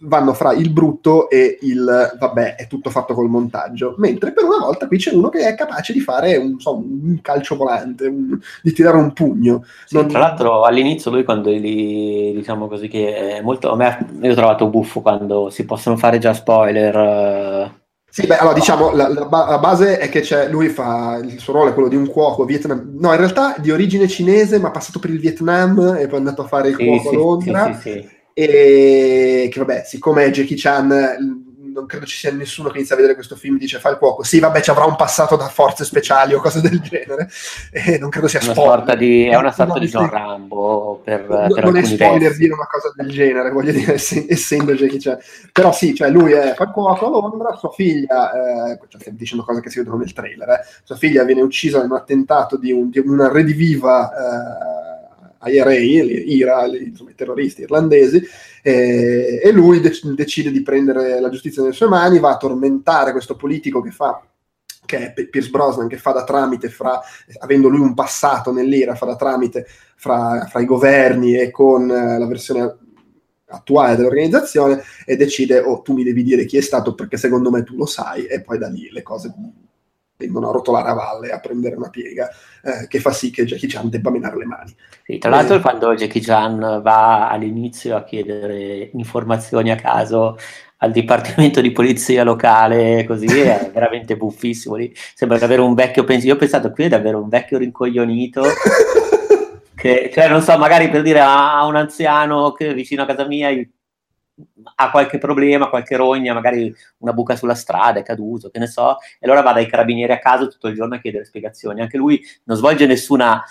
vanno 0.00 0.32
fra 0.32 0.52
il 0.52 0.70
brutto 0.70 1.28
e 1.28 1.58
il 1.62 2.16
vabbè, 2.18 2.54
è 2.56 2.66
tutto 2.66 2.90
fatto 2.90 3.14
col 3.14 3.28
montaggio. 3.28 3.94
Mentre 3.98 4.32
per 4.32 4.44
una 4.44 4.58
volta 4.58 4.86
qui 4.86 4.98
c'è 4.98 5.12
uno 5.12 5.28
che 5.28 5.40
è 5.40 5.54
capace 5.54 5.92
di 5.92 6.00
fare 6.00 6.36
un, 6.36 6.58
so, 6.60 6.76
un 6.76 7.18
calcio 7.20 7.56
volante, 7.56 8.06
un, 8.06 8.38
di 8.62 8.72
tirare 8.72 8.96
un 8.96 9.12
pugno. 9.12 9.64
Sì, 9.84 9.96
non... 9.96 10.08
Tra 10.08 10.20
l'altro, 10.20 10.62
all'inizio 10.62 11.10
lui, 11.10 11.24
quando 11.24 11.50
li 11.50 12.32
diciamo 12.34 12.68
così, 12.68 12.88
che 12.88 13.36
è 13.36 13.40
molto. 13.42 13.72
A 13.72 13.76
me 13.76 14.06
io 14.20 14.32
ho 14.32 14.36
trovato 14.36 14.68
buffo 14.68 15.00
quando 15.00 15.50
si 15.50 15.64
possono 15.64 15.96
fare 15.96 16.18
già 16.18 16.32
spoiler. 16.32 16.96
Uh... 16.96 17.82
Sì, 18.08 18.28
beh, 18.28 18.36
allora 18.36 18.54
diciamo 18.54 18.92
la, 18.92 19.08
la, 19.08 19.26
la, 19.28 19.58
base 19.58 19.98
è 19.98 20.08
che 20.08 20.20
c'è, 20.20 20.48
lui 20.48 20.68
fa 20.68 21.20
il 21.20 21.40
suo 21.40 21.52
ruolo 21.52 21.70
è 21.70 21.74
quello 21.74 21.88
di 21.88 21.96
un 21.96 22.06
cuoco 22.06 22.44
Vietnam, 22.44 22.92
no, 22.96 23.10
in 23.10 23.16
realtà 23.16 23.56
di 23.58 23.72
origine 23.72 24.06
cinese, 24.06 24.60
ma 24.60 24.70
passato 24.70 25.00
per 25.00 25.10
il 25.10 25.18
Vietnam 25.18 25.96
e 25.98 26.06
poi 26.06 26.14
è 26.14 26.18
andato 26.18 26.42
a 26.42 26.46
fare 26.46 26.68
il 26.68 26.76
sì, 26.76 26.86
cuoco 26.86 27.08
sì, 27.08 27.14
a 27.14 27.18
Londra. 27.18 27.74
Sì, 27.80 28.08
e 28.34 29.48
che 29.50 29.58
vabbè, 29.60 29.84
siccome 29.86 30.30
Jackie 30.30 30.56
Chan 30.56 31.42
non 31.74 31.86
credo 31.86 32.06
ci 32.06 32.16
sia 32.16 32.30
nessuno 32.30 32.70
che 32.70 32.78
inizia 32.78 32.94
a 32.94 32.98
vedere 32.98 33.16
questo 33.16 33.34
film 33.34 33.56
e 33.56 33.58
dice 33.58 33.80
fa 33.80 33.90
il 33.90 33.98
cuoco. 33.98 34.22
Sì, 34.22 34.38
vabbè, 34.38 34.60
ci 34.60 34.70
avrà 34.70 34.84
un 34.84 34.94
passato 34.94 35.34
da 35.34 35.48
forze 35.48 35.84
speciali 35.84 36.32
o 36.32 36.40
cose 36.40 36.60
del 36.60 36.80
genere. 36.80 37.28
E 37.74 37.98
non 37.98 38.08
credo 38.08 38.28
sia 38.28 38.40
una 38.42 38.52
spoiler. 38.52 38.96
Di, 38.96 39.26
è 39.26 39.36
una 39.36 39.52
sorta 39.52 39.78
di 39.78 39.88
John 39.88 40.08
Rambo 40.08 41.00
per, 41.04 41.28
no, 41.28 41.48
per 41.48 41.64
Non 41.64 41.76
è 41.76 41.82
spoiler 41.84 42.20
versi. 42.20 42.38
dire 42.38 42.54
una 42.54 42.68
cosa 42.70 42.92
del 42.94 43.10
genere, 43.10 43.50
voglio 43.50 43.72
dire, 43.72 43.94
essendo 44.28 44.72
Jackie 44.72 45.00
Chan. 45.00 45.18
Però 45.52 45.72
sì, 45.72 45.94
cioè 45.94 46.08
lui 46.10 46.32
è, 46.32 46.54
fa 46.54 46.64
il 46.64 46.70
cuoco 46.70 47.06
a 47.06 47.10
Londra, 47.10 47.56
sua 47.56 47.70
figlia, 47.70 48.30
eh, 48.72 48.78
cioè 48.88 49.00
stiamo 49.00 49.18
dicendo 49.18 49.44
cose 49.44 49.60
che 49.60 49.70
si 49.70 49.78
vedono 49.78 49.96
nel 49.98 50.12
trailer, 50.12 50.48
eh, 50.48 50.60
sua 50.84 50.96
figlia 50.96 51.24
viene 51.24 51.42
uccisa 51.42 51.78
in 51.78 51.90
un 51.90 51.96
attentato 51.96 52.56
di, 52.56 52.70
un, 52.70 52.90
di 52.90 53.00
una 53.00 53.30
rediviva 53.30 54.10
eh, 54.10 54.93
IRA, 55.46 55.74
IRA, 55.74 56.66
insomma, 56.66 57.10
i 57.10 57.14
terroristi 57.14 57.62
irlandesi, 57.62 58.22
eh, 58.62 59.40
e 59.42 59.52
lui 59.52 59.80
dec- 59.80 60.06
decide 60.14 60.50
di 60.50 60.62
prendere 60.62 61.20
la 61.20 61.28
giustizia 61.28 61.62
nelle 61.62 61.74
sue 61.74 61.88
mani, 61.88 62.18
va 62.18 62.30
a 62.30 62.36
tormentare 62.36 63.12
questo 63.12 63.36
politico 63.36 63.80
che 63.80 63.90
fa 63.90 64.20
che 64.86 65.14
è 65.14 65.26
Pierce 65.26 65.50
Brosnan, 65.50 65.88
che 65.88 65.96
fa 65.96 66.12
da 66.12 66.24
tramite 66.24 66.68
fra, 66.68 67.00
avendo 67.38 67.68
lui 67.68 67.80
un 67.80 67.94
passato 67.94 68.52
nell'IRA, 68.52 68.94
fa 68.94 69.06
da 69.06 69.16
tramite 69.16 69.66
fra, 69.96 70.46
fra 70.46 70.60
i 70.60 70.66
governi 70.66 71.38
e 71.38 71.50
con 71.50 71.90
eh, 71.90 72.18
la 72.18 72.26
versione 72.26 72.76
attuale 73.46 73.96
dell'organizzazione 73.96 74.82
e 75.04 75.16
decide, 75.16 75.58
oh, 75.60 75.82
tu 75.82 75.92
mi 75.92 76.04
devi 76.04 76.22
dire 76.22 76.44
chi 76.44 76.56
è 76.56 76.60
stato 76.60 76.94
perché 76.94 77.16
secondo 77.16 77.50
me 77.50 77.62
tu 77.62 77.76
lo 77.76 77.86
sai 77.86 78.26
e 78.26 78.40
poi 78.40 78.58
da 78.58 78.68
lì 78.68 78.90
le 78.90 79.02
cose 79.02 79.32
tendono 80.16 80.48
a 80.48 80.52
rotolare 80.52 80.90
a 80.90 80.94
valle, 80.94 81.30
a 81.30 81.40
prendere 81.40 81.76
una 81.76 81.90
piega 81.90 82.28
eh, 82.62 82.86
che 82.88 83.00
fa 83.00 83.12
sì 83.12 83.30
che 83.30 83.44
Jackie 83.44 83.68
Chan 83.68 83.88
debba 83.88 84.10
menare 84.10 84.36
le 84.36 84.46
mani. 84.46 84.74
Sì, 85.04 85.18
tra 85.18 85.30
l'altro 85.30 85.56
eh, 85.56 85.60
quando 85.60 85.94
Jackie 85.94 86.22
Chan 86.22 86.80
va 86.82 87.28
all'inizio 87.28 87.96
a 87.96 88.04
chiedere 88.04 88.90
informazioni 88.92 89.70
a 89.70 89.76
caso 89.76 90.36
al 90.78 90.90
dipartimento 90.90 91.60
di 91.60 91.72
polizia 91.72 92.24
locale, 92.24 93.04
così 93.06 93.26
è 93.26 93.70
veramente 93.72 94.16
buffissimo. 94.16 94.76
Lì. 94.76 94.92
Sembra 95.14 95.38
davvero 95.38 95.64
un 95.64 95.74
vecchio 95.74 96.04
pensiero. 96.04 96.34
Io 96.34 96.34
ho 96.34 96.38
pensato 96.38 96.70
qui 96.70 96.84
è 96.84 96.88
davvero 96.88 97.20
un 97.20 97.28
vecchio 97.28 97.58
rincoglionito. 97.58 98.42
che, 99.74 100.10
cioè, 100.12 100.28
non 100.28 100.42
so, 100.42 100.56
magari 100.58 100.90
per 100.90 101.02
dire 101.02 101.20
a 101.20 101.64
un 101.66 101.76
anziano 101.76 102.52
che 102.52 102.74
vicino 102.74 103.02
a 103.02 103.06
casa 103.06 103.26
mia 103.26 103.50
ha 104.76 104.90
qualche 104.90 105.18
problema, 105.18 105.68
qualche 105.68 105.96
rogna, 105.96 106.34
magari 106.34 106.74
una 106.98 107.12
buca 107.12 107.36
sulla 107.36 107.54
strada, 107.54 108.00
è 108.00 108.02
caduto, 108.02 108.50
che 108.50 108.58
ne 108.58 108.66
so, 108.66 108.96
e 109.18 109.26
allora 109.26 109.42
va 109.42 109.52
dai 109.52 109.66
carabinieri 109.66 110.12
a 110.12 110.18
caso 110.18 110.48
tutto 110.48 110.68
il 110.68 110.74
giorno 110.74 110.96
a 110.96 110.98
chiedere 110.98 111.24
spiegazioni. 111.24 111.80
Anche 111.80 111.96
lui 111.96 112.20
non 112.44 112.56
svolge 112.56 112.86
nessuna 112.86 113.42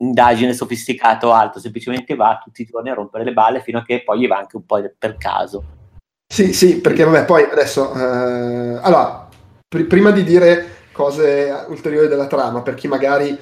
indagine 0.00 0.52
sofisticata 0.52 1.26
o 1.26 1.32
altro, 1.32 1.60
semplicemente 1.60 2.14
va 2.14 2.40
tutti 2.42 2.62
i 2.62 2.66
giorni 2.66 2.90
a 2.90 2.94
rompere 2.94 3.24
le 3.24 3.32
balle 3.32 3.62
fino 3.62 3.78
a 3.78 3.84
che 3.84 4.02
poi 4.04 4.20
gli 4.20 4.28
va 4.28 4.38
anche 4.38 4.56
un 4.56 4.64
po' 4.64 4.80
per 4.96 5.16
caso. 5.16 5.64
Sì, 6.32 6.52
sì, 6.52 6.80
perché 6.80 7.04
vabbè, 7.04 7.24
poi 7.24 7.44
adesso... 7.44 7.92
Eh, 7.94 8.78
allora, 8.82 9.28
pr- 9.66 9.86
prima 9.86 10.10
di 10.10 10.22
dire 10.22 10.76
cose 10.92 11.64
ulteriori 11.68 12.08
della 12.08 12.26
trama, 12.26 12.62
per 12.62 12.74
chi 12.74 12.88
magari 12.88 13.38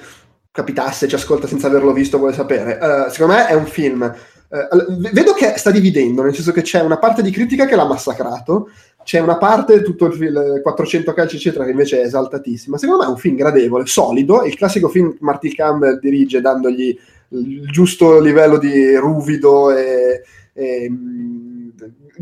capitasse, 0.51 1.07
ci 1.07 1.15
ascolta 1.15 1.47
senza 1.47 1.67
averlo 1.67 1.93
visto, 1.93 2.17
vuole 2.17 2.33
sapere, 2.33 2.79
uh, 2.81 3.09
secondo 3.11 3.33
me 3.33 3.47
è 3.47 3.53
un 3.53 3.67
film 3.67 4.15
Uh, 4.49 5.09
vedo 5.11 5.33
che 5.33 5.55
sta 5.57 5.71
dividendo, 5.71 6.21
nel 6.23 6.33
senso 6.33 6.51
che 6.51 6.61
c'è 6.61 6.81
una 6.81 6.97
parte 6.97 7.21
di 7.21 7.31
critica 7.31 7.65
che 7.65 7.75
l'ha 7.75 7.85
massacrato, 7.85 8.69
c'è 9.03 9.19
una 9.19 9.37
parte, 9.37 9.81
tutto 9.81 10.07
il 10.07 10.13
film, 10.13 10.61
400 10.61 11.13
calci 11.13 11.37
eccetera, 11.37 11.63
che 11.63 11.71
invece 11.71 12.01
è 12.01 12.05
esaltatissima. 12.05 12.77
Secondo 12.77 13.03
me 13.03 13.07
è 13.07 13.11
un 13.11 13.17
film 13.17 13.35
gradevole, 13.35 13.85
solido, 13.85 14.43
il 14.43 14.55
classico 14.55 14.89
film 14.89 15.11
che 15.11 15.19
Martin 15.21 15.53
Campbell 15.53 15.99
dirige 15.99 16.41
dandogli 16.41 16.97
il 17.29 17.69
giusto 17.71 18.19
livello 18.19 18.57
di 18.57 18.95
ruvido 18.95 19.75
e, 19.75 20.23
e 20.53 20.89
mm, 20.89 21.69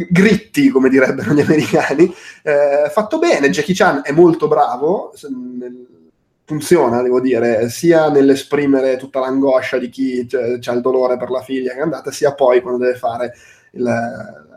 gritti, 0.10 0.70
come 0.70 0.90
direbbero 0.90 1.34
gli 1.34 1.42
americani. 1.42 2.14
Eh, 2.44 2.90
fatto 2.92 3.18
bene, 3.18 3.50
Jackie 3.50 3.74
Chan 3.74 4.02
è 4.04 4.12
molto 4.12 4.48
bravo, 4.48 5.12
funziona, 6.46 7.02
devo 7.02 7.20
dire, 7.20 7.70
sia 7.70 8.10
nell'esprimere 8.10 8.98
tutta 8.98 9.20
l'angoscia 9.20 9.78
di 9.78 9.90
chi 9.90 10.28
ha 10.32 10.72
il 10.72 10.82
dolore 10.82 11.18
per 11.18 11.30
la 11.30 11.42
figlia 11.42 11.74
che 11.74 11.80
è 11.80 11.82
andata, 11.82 12.12
sia 12.12 12.34
poi 12.34 12.62
quando 12.62 12.86
deve 12.86 12.98
fare 12.98 13.34
il, 13.72 14.55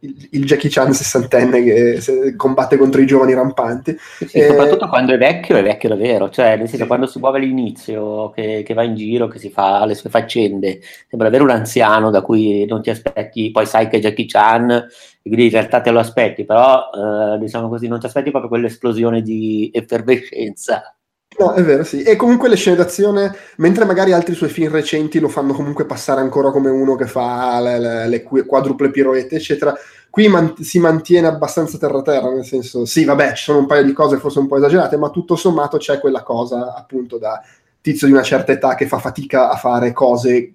il, 0.00 0.28
il 0.30 0.44
Jackie 0.44 0.70
Chan 0.70 0.92
sessantenne 0.92 1.62
che 1.62 2.34
combatte 2.36 2.76
contro 2.76 3.00
i 3.00 3.06
giovani 3.06 3.34
rampanti. 3.34 3.96
Sì, 3.98 4.38
e... 4.38 4.46
Soprattutto 4.46 4.88
quando 4.88 5.12
è 5.12 5.18
vecchio, 5.18 5.56
è 5.56 5.62
vecchio 5.62 5.88
davvero, 5.90 6.30
cioè 6.30 6.56
nel 6.56 6.68
senso 6.68 6.82
sì. 6.82 6.86
quando 6.86 7.06
si 7.06 7.18
muove 7.18 7.38
all'inizio, 7.38 8.30
che, 8.30 8.62
che, 8.64 8.74
va 8.74 8.82
in 8.82 8.94
giro, 8.94 9.28
che 9.28 9.38
si 9.38 9.50
fa 9.50 9.84
le 9.84 9.94
sue 9.94 10.10
faccende, 10.10 10.80
sembra 11.08 11.28
avere 11.28 11.42
un 11.42 11.50
anziano 11.50 12.10
da 12.10 12.22
cui 12.22 12.64
non 12.66 12.82
ti 12.82 12.90
aspetti, 12.90 13.50
poi 13.50 13.66
sai 13.66 13.88
che 13.88 13.98
è 13.98 14.00
Jackie 14.00 14.26
Chan, 14.26 14.70
e 14.70 14.86
quindi 15.22 15.44
in 15.44 15.50
realtà 15.50 15.80
te 15.80 15.90
lo 15.90 15.98
aspetti, 15.98 16.44
però 16.44 16.90
eh, 16.94 17.38
diciamo 17.38 17.68
così, 17.68 17.88
non 17.88 18.00
ti 18.00 18.06
aspetti 18.06 18.30
proprio 18.30 18.50
quell'esplosione 18.50 19.22
di 19.22 19.70
effervescenza. 19.72 20.94
No, 21.38 21.52
è 21.54 21.62
vero, 21.62 21.84
sì. 21.84 22.02
E 22.02 22.16
comunque 22.16 22.48
le 22.48 22.56
scene 22.56 22.76
d'azione, 22.76 23.34
mentre 23.58 23.84
magari 23.84 24.12
altri 24.12 24.34
suoi 24.34 24.50
film 24.50 24.70
recenti 24.72 25.20
lo 25.20 25.28
fanno 25.28 25.54
comunque 25.54 25.86
passare 25.86 26.20
ancora 26.20 26.50
come 26.50 26.68
uno 26.70 26.96
che 26.96 27.06
fa 27.06 27.60
le, 27.60 27.78
le, 27.78 28.08
le 28.08 28.22
quadruple 28.22 28.90
piroette, 28.90 29.36
eccetera, 29.36 29.74
qui 30.10 30.28
man- 30.28 30.54
si 30.60 30.78
mantiene 30.80 31.28
abbastanza 31.28 31.78
terra-terra, 31.78 32.30
nel 32.30 32.44
senso, 32.44 32.84
sì, 32.84 33.04
vabbè, 33.04 33.32
ci 33.34 33.44
sono 33.44 33.58
un 33.60 33.66
paio 33.66 33.84
di 33.84 33.92
cose 33.92 34.18
forse 34.18 34.40
un 34.40 34.48
po' 34.48 34.56
esagerate, 34.58 34.96
ma 34.98 35.08
tutto 35.10 35.36
sommato 35.36 35.78
c'è 35.78 35.98
quella 36.00 36.22
cosa, 36.22 36.74
appunto, 36.74 37.16
da 37.16 37.40
tizio 37.80 38.06
di 38.08 38.12
una 38.12 38.22
certa 38.22 38.52
età 38.52 38.74
che 38.74 38.86
fa 38.86 38.98
fatica 38.98 39.50
a 39.50 39.56
fare 39.56 39.92
cose 39.92 40.52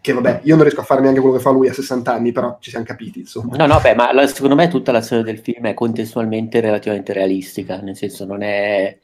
che 0.00 0.12
vabbè, 0.12 0.40
io 0.44 0.54
non 0.54 0.64
riesco 0.64 0.80
a 0.80 0.84
fare 0.84 1.00
neanche 1.00 1.20
quello 1.20 1.36
che 1.36 1.42
fa 1.42 1.50
lui 1.50 1.68
a 1.68 1.72
60 1.72 2.12
anni, 2.12 2.32
però 2.32 2.56
ci 2.60 2.70
siamo 2.70 2.84
capiti, 2.84 3.20
insomma. 3.20 3.56
No, 3.56 3.66
no, 3.66 3.80
beh, 3.80 3.94
ma 3.94 4.12
la, 4.12 4.26
secondo 4.26 4.54
me 4.54 4.68
tutta 4.68 4.92
l'azione 4.92 5.22
del 5.22 5.38
film 5.38 5.66
è 5.66 5.74
contestualmente 5.74 6.60
relativamente 6.60 7.12
realistica, 7.12 7.80
nel 7.80 7.96
senso 7.96 8.24
non 8.24 8.42
è, 8.42 8.98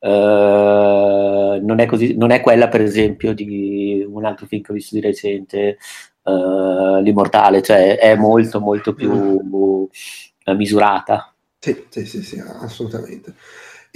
uh, 0.00 0.08
non 0.08 1.78
è, 1.78 1.86
così, 1.86 2.16
non 2.16 2.30
è 2.30 2.40
quella, 2.40 2.68
per 2.68 2.80
esempio, 2.80 3.34
di 3.34 4.04
un 4.08 4.24
altro 4.24 4.46
film 4.46 4.62
che 4.62 4.72
ho 4.72 4.74
visto 4.74 4.94
di 4.94 5.00
recente, 5.00 5.78
uh, 6.22 7.00
L'Immortale, 7.00 7.62
cioè 7.62 7.96
è 7.98 8.16
molto, 8.16 8.60
molto 8.60 8.94
più 8.94 9.12
mm. 9.12 10.54
misurata. 10.56 11.32
Sì, 11.58 11.84
sì, 11.88 12.06
sì, 12.06 12.22
sì, 12.22 12.42
assolutamente. 12.60 13.34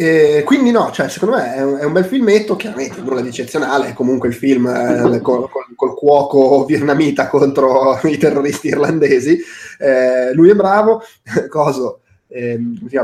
E 0.02 0.42
quindi 0.42 0.72
no, 0.72 0.90
cioè, 0.90 1.08
secondo 1.08 1.36
me 1.36 1.54
è 1.54 1.62
un, 1.62 1.76
è 1.78 1.84
un, 1.84 1.92
bel 1.92 2.04
filmetto, 2.04 2.56
chiaramente 2.56 3.00
nulla 3.00 3.20
di 3.20 3.28
eccezionale, 3.28 3.90
è 3.90 3.92
comunque 3.92 4.26
il 4.26 4.34
film 4.34 4.66
eh, 4.66 5.20
col, 5.20 5.48
col, 5.48 5.68
col, 5.76 5.94
cuoco 5.94 6.64
vietnamita 6.64 7.28
contro 7.28 8.00
i 8.02 8.18
terroristi 8.18 8.66
irlandesi, 8.66 9.38
eh, 9.78 10.34
lui 10.34 10.50
è 10.50 10.54
bravo, 10.56 11.04
coso, 11.48 12.00
eh, 12.26 12.58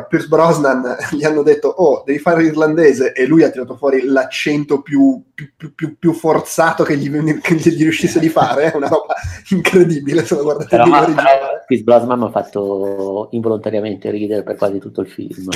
Pierce 0.09 0.27
Brosnan 0.27 0.97
gli 1.13 1.23
hanno 1.23 1.43
detto 1.43 1.69
oh 1.69 2.03
devi 2.05 2.19
fare 2.19 2.43
l'irlandese 2.43 3.13
e 3.13 3.27
lui 3.27 3.45
ha 3.45 3.51
tirato 3.51 3.77
fuori 3.77 4.07
l'accento 4.07 4.81
più, 4.81 5.23
più, 5.35 5.53
più, 5.75 5.99
più 5.99 6.13
forzato 6.15 6.83
che 6.83 6.97
gli, 6.97 7.11
che 7.41 7.55
gli, 7.55 7.83
riuscisse 7.83 8.19
di 8.21 8.31
fare 8.31 8.73
è 8.73 8.77
una 8.77 8.89
roba 8.89 9.15
incredibile 9.51 10.25
se 10.25 10.35
lo 10.35 10.45
guardate 10.45 10.71
però, 10.71 10.87
ma, 10.87 11.05
però 11.05 11.19
Pierce 11.67 11.85
Brosnan 11.85 12.19
mi 12.19 12.25
ha 12.25 12.31
fatto 12.31 13.29
involontariamente 13.33 14.11
ridere 14.11 14.43
per 14.43 14.57
quasi 14.57 14.79
tutto 14.79 15.03
il 15.03 15.09
film 15.09 15.49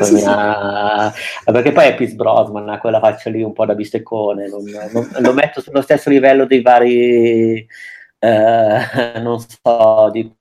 sì, 0.00 0.22
ha... 0.26 1.12
perché 1.44 1.72
poi 1.72 1.86
è 1.86 1.94
Pierce 1.94 2.14
Brosnan 2.14 2.68
ha 2.68 2.78
quella 2.78 3.00
faccia 3.00 3.30
lì 3.30 3.42
un 3.42 3.52
po' 3.52 3.66
da 3.66 3.74
bisteccone 3.74 4.48
non, 4.48 4.62
non, 4.92 5.08
lo 5.20 5.32
metto 5.32 5.60
sullo 5.60 5.82
stesso 5.82 6.10
livello 6.10 6.46
dei 6.46 6.62
vari 6.62 7.66
eh, 8.18 9.18
non 9.20 9.38
so 9.40 10.10
di 10.10 10.34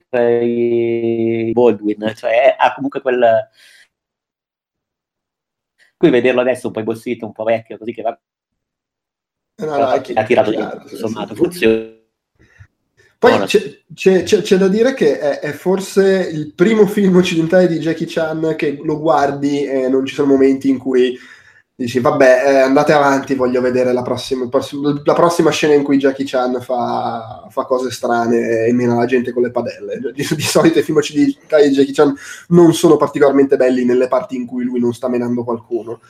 Baldwin, 1.53 2.13
cioè 2.15 2.55
ha 2.57 2.73
comunque 2.73 3.01
quel... 3.01 3.49
Qui 5.97 6.09
vederlo 6.09 6.41
adesso 6.41 6.67
un 6.67 6.73
po' 6.73 6.79
imbossito, 6.79 7.25
un 7.25 7.31
po' 7.31 7.43
vecchio, 7.43 7.77
così 7.77 7.93
che 7.93 8.01
va... 8.01 8.19
No, 9.55 9.77
no, 9.77 9.85
ha 9.85 9.99
tirato 9.99 10.51
dentro, 10.51 10.81
insomma, 10.89 11.27
sì, 11.27 11.35
funziona. 11.35 12.01
Poi 13.23 13.37
no, 13.37 13.45
c'è, 13.45 13.79
c'è, 13.93 14.23
c'è, 14.23 14.57
da 14.57 14.67
dire 14.67 14.93
che 14.93 15.17
è, 15.17 15.39
è, 15.39 15.51
forse 15.53 16.29
il 16.29 16.53
primo 16.53 16.85
film 16.87 17.15
occidentale 17.15 17.67
di 17.67 17.79
Jackie 17.79 18.05
Chan 18.05 18.55
che 18.57 18.81
lo 18.83 18.99
guardi 18.99 19.63
e 19.63 19.87
non 19.87 20.05
ci 20.05 20.13
sono 20.13 20.27
momenti 20.27 20.67
in 20.67 20.77
cui 20.77 21.17
dici 21.73 21.99
vabbè 22.01 22.43
eh, 22.45 22.59
andate 22.59 22.91
avanti 22.91 23.33
voglio 23.33 23.61
vedere 23.61 23.93
la 23.93 24.01
prossima, 24.01 24.47
la 25.05 25.13
prossima, 25.13 25.51
scena 25.51 25.73
in 25.73 25.83
cui 25.83 25.97
Jackie 25.97 26.25
Chan 26.25 26.59
fa, 26.59 27.47
fa, 27.49 27.63
cose 27.63 27.91
strane 27.91 28.65
e 28.65 28.73
mena 28.73 28.95
la 28.95 29.05
gente 29.05 29.31
con 29.31 29.43
le 29.43 29.51
padelle. 29.51 29.99
Di, 30.13 30.27
di 30.35 30.41
solito 30.41 30.79
i 30.79 30.83
film 30.83 30.97
occidentali 30.97 31.69
di 31.69 31.75
Jackie 31.75 31.93
Chan 31.93 32.13
non 32.49 32.73
sono 32.73 32.97
particolarmente 32.97 33.55
belli 33.55 33.85
nelle 33.85 34.09
parti 34.09 34.35
in 34.35 34.45
cui 34.45 34.65
lui 34.65 34.81
non 34.81 34.93
sta 34.93 35.07
menando 35.07 35.45
qualcuno 35.45 36.01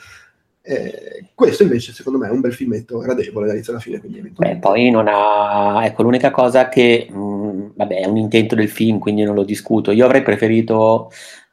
eh, 0.65 1.25
questo 1.35 1.63
invece 1.63 1.91
secondo 1.91 2.17
me 2.17 2.29
è 2.29 2.31
un 2.31 2.39
bel 2.39 2.53
filmetto 2.53 2.99
gradevole 2.99 3.47
dall'inizio 3.47 3.73
alla 3.73 3.81
fine 3.81 3.99
Beh, 3.99 4.57
poi 4.57 4.89
non 4.89 5.07
ha 5.09 5.85
ecco 5.85 6.03
l'unica 6.03 6.31
cosa 6.31 6.69
che 6.69 7.05
mh, 7.09 7.17
mm, 7.17 7.65
vabbè 7.75 7.99
è 7.99 8.05
un 8.05 8.15
intento 8.15 8.55
del 8.55 8.69
film 8.69 8.97
quindi 8.97 9.23
non 9.23 9.35
lo 9.35 9.43
discuto. 9.43 9.91
Io 9.91 10.05
avrei 10.05 10.21
preferito 10.21 11.11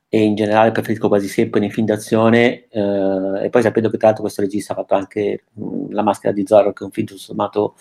e 0.09 0.23
in 0.23 0.37
generale 0.37 0.71
preferisco 0.71 1.09
quasi 1.09 1.27
sempre 1.27 1.59
nei 1.59 1.73
film 1.73 1.87
d'azione 1.87 2.69
eh, 2.69 3.45
e 3.45 3.49
poi 3.51 3.63
sapendo 3.63 3.91
che 3.91 3.97
tra 3.97 4.07
l'altro 4.07 4.23
questo 4.23 4.43
regista 4.43 4.75
ha 4.75 4.77
fatto 4.77 4.95
anche 4.95 5.45
mh, 5.55 5.65
mm, 5.65 5.91
La 5.91 6.03
maschera 6.03 6.33
di 6.33 6.45
Zorro 6.47 6.73
che 6.73 6.83
è 6.83 6.87
un 6.87 6.93
film 6.93 7.07
tutto 7.07 7.21
sommato 7.21 7.75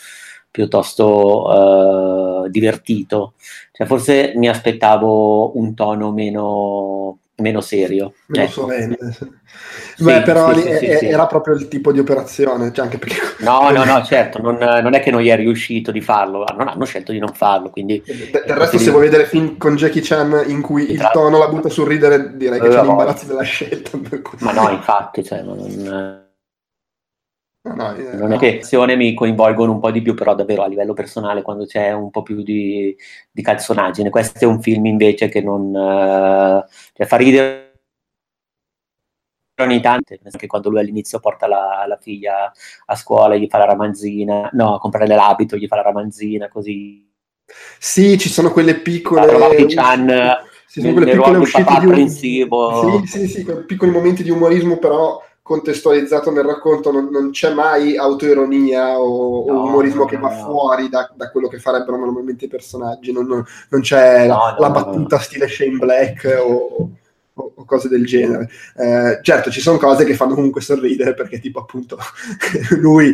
piuttosto 0.49 2.45
eh, 2.45 2.49
divertito. 2.49 3.35
Cioè 3.71 3.85
forse 3.85 4.33
mi 4.35 4.49
aspettavo 4.49 5.57
un 5.59 5.75
tono 5.75 6.11
meno 6.11 7.18
meno 7.39 7.61
serio. 7.61 8.13
Meno 8.27 8.43
ecco. 8.45 8.53
solenne. 8.53 8.97
Sì, 9.95 10.03
Beh, 10.03 10.21
però 10.21 10.53
sì, 10.53 10.61
sì, 10.61 10.85
è, 10.85 10.99
era 11.03 11.25
proprio 11.25 11.55
il 11.55 11.67
tipo 11.67 11.91
di 11.91 11.99
operazione. 11.99 12.71
Cioè 12.71 12.87
perché... 12.87 13.15
No, 13.39 13.69
no, 13.71 13.83
no, 13.85 14.03
certo, 14.03 14.41
non, 14.41 14.57
non, 14.57 14.93
è 14.93 14.99
che 14.99 15.11
non 15.11 15.21
gli 15.21 15.29
è 15.29 15.35
riuscito 15.35 15.91
di 15.91 16.01
farlo, 16.01 16.45
non 16.55 16.67
hanno 16.67 16.85
scelto 16.85 17.11
di 17.11 17.19
non 17.19 17.33
farlo. 17.33 17.69
Quindi, 17.69 18.01
del, 18.05 18.43
del 18.45 18.55
resto, 18.55 18.77
se 18.77 18.91
vuoi 18.91 19.03
vedere 19.03 19.25
film 19.25 19.57
con 19.57 19.75
Jackie 19.75 20.01
Chan 20.01 20.43
in 20.47 20.61
cui 20.61 20.91
il 20.91 21.09
tono 21.11 21.37
la 21.37 21.47
butta 21.47 21.69
sul 21.69 21.87
ridere, 21.87 22.35
direi 22.35 22.59
che 22.59 22.67
c'è 22.67 22.83
l'imbarazzo 22.83 23.25
della 23.25 23.43
scelta. 23.43 23.97
Ma 24.39 24.51
no, 24.51 24.69
infatti, 24.69 25.23
cioè, 25.23 25.41
non 25.41 26.27
No, 27.61 27.73
no, 27.73 27.93
eh, 27.93 28.15
non 28.15 28.31
è 28.31 28.37
che 28.37 28.59
azione 28.59 28.95
mi 28.95 29.13
coinvolgono 29.13 29.73
un 29.73 29.79
po' 29.79 29.91
di 29.91 30.01
più, 30.01 30.13
però 30.13 30.33
davvero 30.33 30.63
a 30.63 30.67
livello 30.67 30.93
personale, 30.93 31.41
quando 31.41 31.65
c'è 31.65 31.91
un 31.91 32.09
po' 32.09 32.23
più 32.23 32.41
di, 32.41 32.95
di 33.29 33.41
calzonaggine. 33.41 34.09
Questo 34.09 34.45
è 34.45 34.47
un 34.47 34.61
film 34.61 34.85
invece 34.85 35.27
che 35.27 35.41
non 35.41 35.67
uh, 35.67 36.63
cioè, 36.93 37.05
fa 37.05 37.17
ridere 37.17 37.67
ogni 39.57 39.81
tanto, 39.81 40.15
anche 40.23 40.47
quando 40.47 40.69
lui 40.69 40.79
all'inizio 40.79 41.19
porta 41.19 41.47
la, 41.47 41.83
la, 41.85 41.97
figlia 41.97 42.49
a 42.85 42.95
scuola, 42.95 43.35
gli 43.35 43.47
fa 43.49 43.57
la 43.57 43.65
ramanzina, 43.65 44.49
no, 44.53 44.75
a 44.75 44.79
comprare 44.79 45.07
l'abito, 45.07 45.57
gli 45.57 45.67
fa 45.67 45.75
la 45.75 45.81
ramanzina, 45.81 46.47
così. 46.47 47.05
Sì, 47.77 48.17
ci 48.17 48.29
sono 48.29 48.51
quelle 48.51 48.75
piccole... 48.75 49.65
Chan, 49.67 50.37
sì, 50.65 50.79
sono 50.79 50.93
quelle 50.93 51.11
piccole 51.11 51.37
uscite 51.39 51.79
di 51.79 51.85
un... 51.87 52.07
Sì, 52.07 52.47
sì, 53.05 53.27
sì, 53.27 53.45
piccoli 53.65 53.91
momenti 53.91 54.23
di 54.23 54.29
umorismo, 54.29 54.77
però 54.77 55.21
contestualizzato 55.49 56.29
nel 56.29 56.43
racconto, 56.43 56.91
non, 56.91 57.09
non 57.09 57.31
c'è 57.31 57.51
mai 57.51 57.97
autoironia 57.97 58.99
o, 58.99 59.51
no, 59.51 59.61
o 59.61 59.63
umorismo 59.63 60.01
no, 60.01 60.05
che 60.05 60.17
va 60.17 60.29
no. 60.29 60.43
fuori 60.43 60.89
da, 60.89 61.09
da, 61.15 61.31
quello 61.31 61.47
che 61.47 61.57
farebbero 61.57 61.97
normalmente 61.97 62.45
i 62.45 62.47
personaggi, 62.47 63.11
non, 63.11 63.25
non 63.25 63.81
c'è 63.81 64.27
la, 64.27 64.55
la, 64.59 64.69
battuta 64.69 65.17
stile 65.17 65.47
Shane 65.47 65.77
Black 65.77 66.37
o, 66.39 66.89
o, 67.55 67.65
cose 67.65 67.87
del 67.87 68.05
genere. 68.05 68.49
Eh, 68.75 69.19
certo, 69.21 69.49
ci 69.51 69.61
sono 69.61 69.77
cose 69.77 70.05
che 70.05 70.13
fanno 70.13 70.35
comunque 70.35 70.61
sorridere 70.61 71.13
perché 71.13 71.39
tipo 71.39 71.59
appunto 71.59 71.97
lui, 72.79 73.13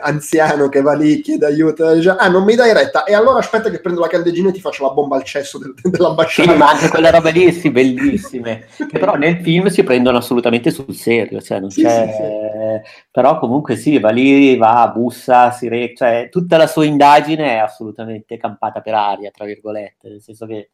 anziano, 0.00 0.68
che 0.68 0.80
va 0.80 0.94
lì, 0.94 1.20
chiede 1.20 1.46
aiuto, 1.46 1.92
dice, 1.94 2.10
ah 2.10 2.28
non 2.28 2.44
mi 2.44 2.54
dai 2.54 2.72
retta, 2.72 3.04
e 3.04 3.14
allora 3.14 3.38
aspetta 3.38 3.70
che 3.70 3.80
prendo 3.80 4.00
la 4.00 4.08
candeggina 4.08 4.48
e 4.48 4.52
ti 4.52 4.60
faccio 4.60 4.84
la 4.84 4.92
bomba 4.92 5.16
al 5.16 5.24
cesso 5.24 5.58
del, 5.58 5.74
dell'ambasciata. 5.82 6.52
Sì, 6.52 6.56
ma 6.56 6.70
anche 6.70 6.88
quelle 6.88 7.10
robe 7.10 7.30
lì, 7.30 7.52
sì, 7.52 7.70
bellissime, 7.70 8.66
che 8.76 8.98
però 8.98 9.14
nel 9.16 9.40
film 9.42 9.66
si 9.68 9.82
prendono 9.82 10.18
assolutamente 10.18 10.70
sul 10.70 10.94
serio, 10.94 11.40
cioè 11.40 11.60
non 11.60 11.70
sì, 11.70 11.82
c'è... 11.82 12.06
Sì, 12.06 12.12
sì. 12.12 13.06
Però 13.10 13.38
comunque 13.38 13.76
sì, 13.76 13.98
va 13.98 14.10
lì, 14.10 14.56
va, 14.56 14.90
bussa, 14.94 15.50
si 15.50 15.68
re... 15.68 15.94
cioè 15.94 16.28
tutta 16.30 16.56
la 16.56 16.66
sua 16.66 16.84
indagine 16.84 17.54
è 17.54 17.58
assolutamente 17.58 18.36
campata 18.36 18.80
per 18.80 18.94
aria, 18.94 19.30
tra 19.30 19.44
virgolette, 19.44 20.08
nel 20.08 20.22
senso 20.22 20.46
che 20.46 20.70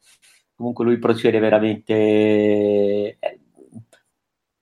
comunque 0.55 0.85
lui 0.85 0.97
procede 0.97 1.39
veramente 1.39 1.93
eh, 1.93 3.39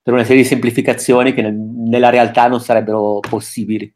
per 0.01 0.13
una 0.13 0.23
serie 0.23 0.41
di 0.41 0.47
semplificazioni 0.47 1.33
che 1.33 1.41
nel, 1.41 1.53
nella 1.53 2.09
realtà 2.09 2.47
non 2.47 2.59
sarebbero 2.59 3.19
possibili. 3.19 3.93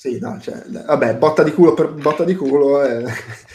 Sì, 0.00 0.18
no, 0.18 0.38
cioè, 0.40 0.62
vabbè, 0.86 1.16
botta 1.16 1.42
di 1.42 1.52
culo 1.52 1.74
per 1.74 1.92
botta 1.92 2.24
di 2.24 2.34
culo. 2.34 2.82
Eh. 2.82 3.04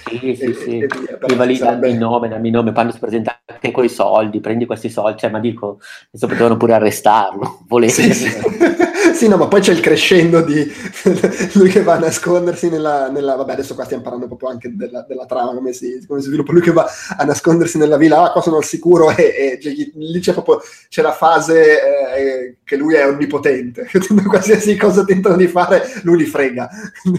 Sì, 0.07 0.35
sì, 0.35 0.53
sì. 0.53 0.77
E, 0.77 0.87
e 1.27 1.35
va 1.35 1.43
lì, 1.43 1.55
sarebbe... 1.55 1.89
il 1.89 1.97
nome, 1.97 2.27
dammi 2.27 2.51
nome, 2.51 2.71
quando 2.71 2.93
si 2.93 2.99
presenta 2.99 3.41
anche 3.43 3.71
con 3.71 3.83
i 3.83 3.89
soldi, 3.89 4.39
prendi 4.41 4.67
questi 4.67 4.89
soldi, 4.89 5.17
cioè, 5.17 5.31
ma 5.31 5.39
dico, 5.39 5.79
adesso 6.09 6.27
potevano 6.27 6.55
pure 6.55 6.73
arrestarlo, 6.73 7.63
volete. 7.65 8.13
Sì, 8.13 8.13
sì. 8.13 8.83
sì, 9.13 9.27
no, 9.27 9.37
ma 9.37 9.47
poi 9.47 9.61
c'è 9.61 9.71
il 9.71 9.79
crescendo 9.79 10.41
di 10.41 10.65
lui 11.53 11.69
che 11.69 11.83
va 11.83 11.93
a 11.93 11.99
nascondersi 11.99 12.69
nella, 12.69 13.09
nella... 13.09 13.35
Vabbè, 13.35 13.53
adesso 13.53 13.75
qua 13.75 13.83
stiamo 13.85 14.03
parlando 14.03 14.27
proprio 14.27 14.49
anche 14.49 14.75
della, 14.75 15.05
della 15.07 15.25
trama, 15.25 15.53
come 15.53 15.73
si, 15.73 16.03
come 16.07 16.21
si, 16.21 16.27
sviluppa. 16.27 16.51
Lui 16.51 16.61
che 16.61 16.71
va 16.71 16.87
a 17.17 17.23
nascondersi 17.23 17.77
nella 17.77 17.97
villa, 17.97 18.23
ah, 18.23 18.31
qua 18.31 18.41
sono 18.41 18.57
al 18.57 18.63
sicuro, 18.63 19.15
e, 19.15 19.23
e 19.23 19.59
cioè, 19.61 19.73
lì 19.93 20.19
c'è 20.19 20.33
proprio 20.33 20.61
c'è 20.89 21.01
la 21.01 21.11
fase 21.11 21.81
eh, 22.15 22.55
che 22.63 22.75
lui 22.75 22.95
è 22.95 23.07
onnipotente, 23.07 23.87
qualsiasi 24.27 24.75
cosa 24.75 25.03
tentano 25.03 25.35
di 25.35 25.47
fare, 25.47 25.83
lui 26.03 26.17
li 26.17 26.25
frega 26.25 26.69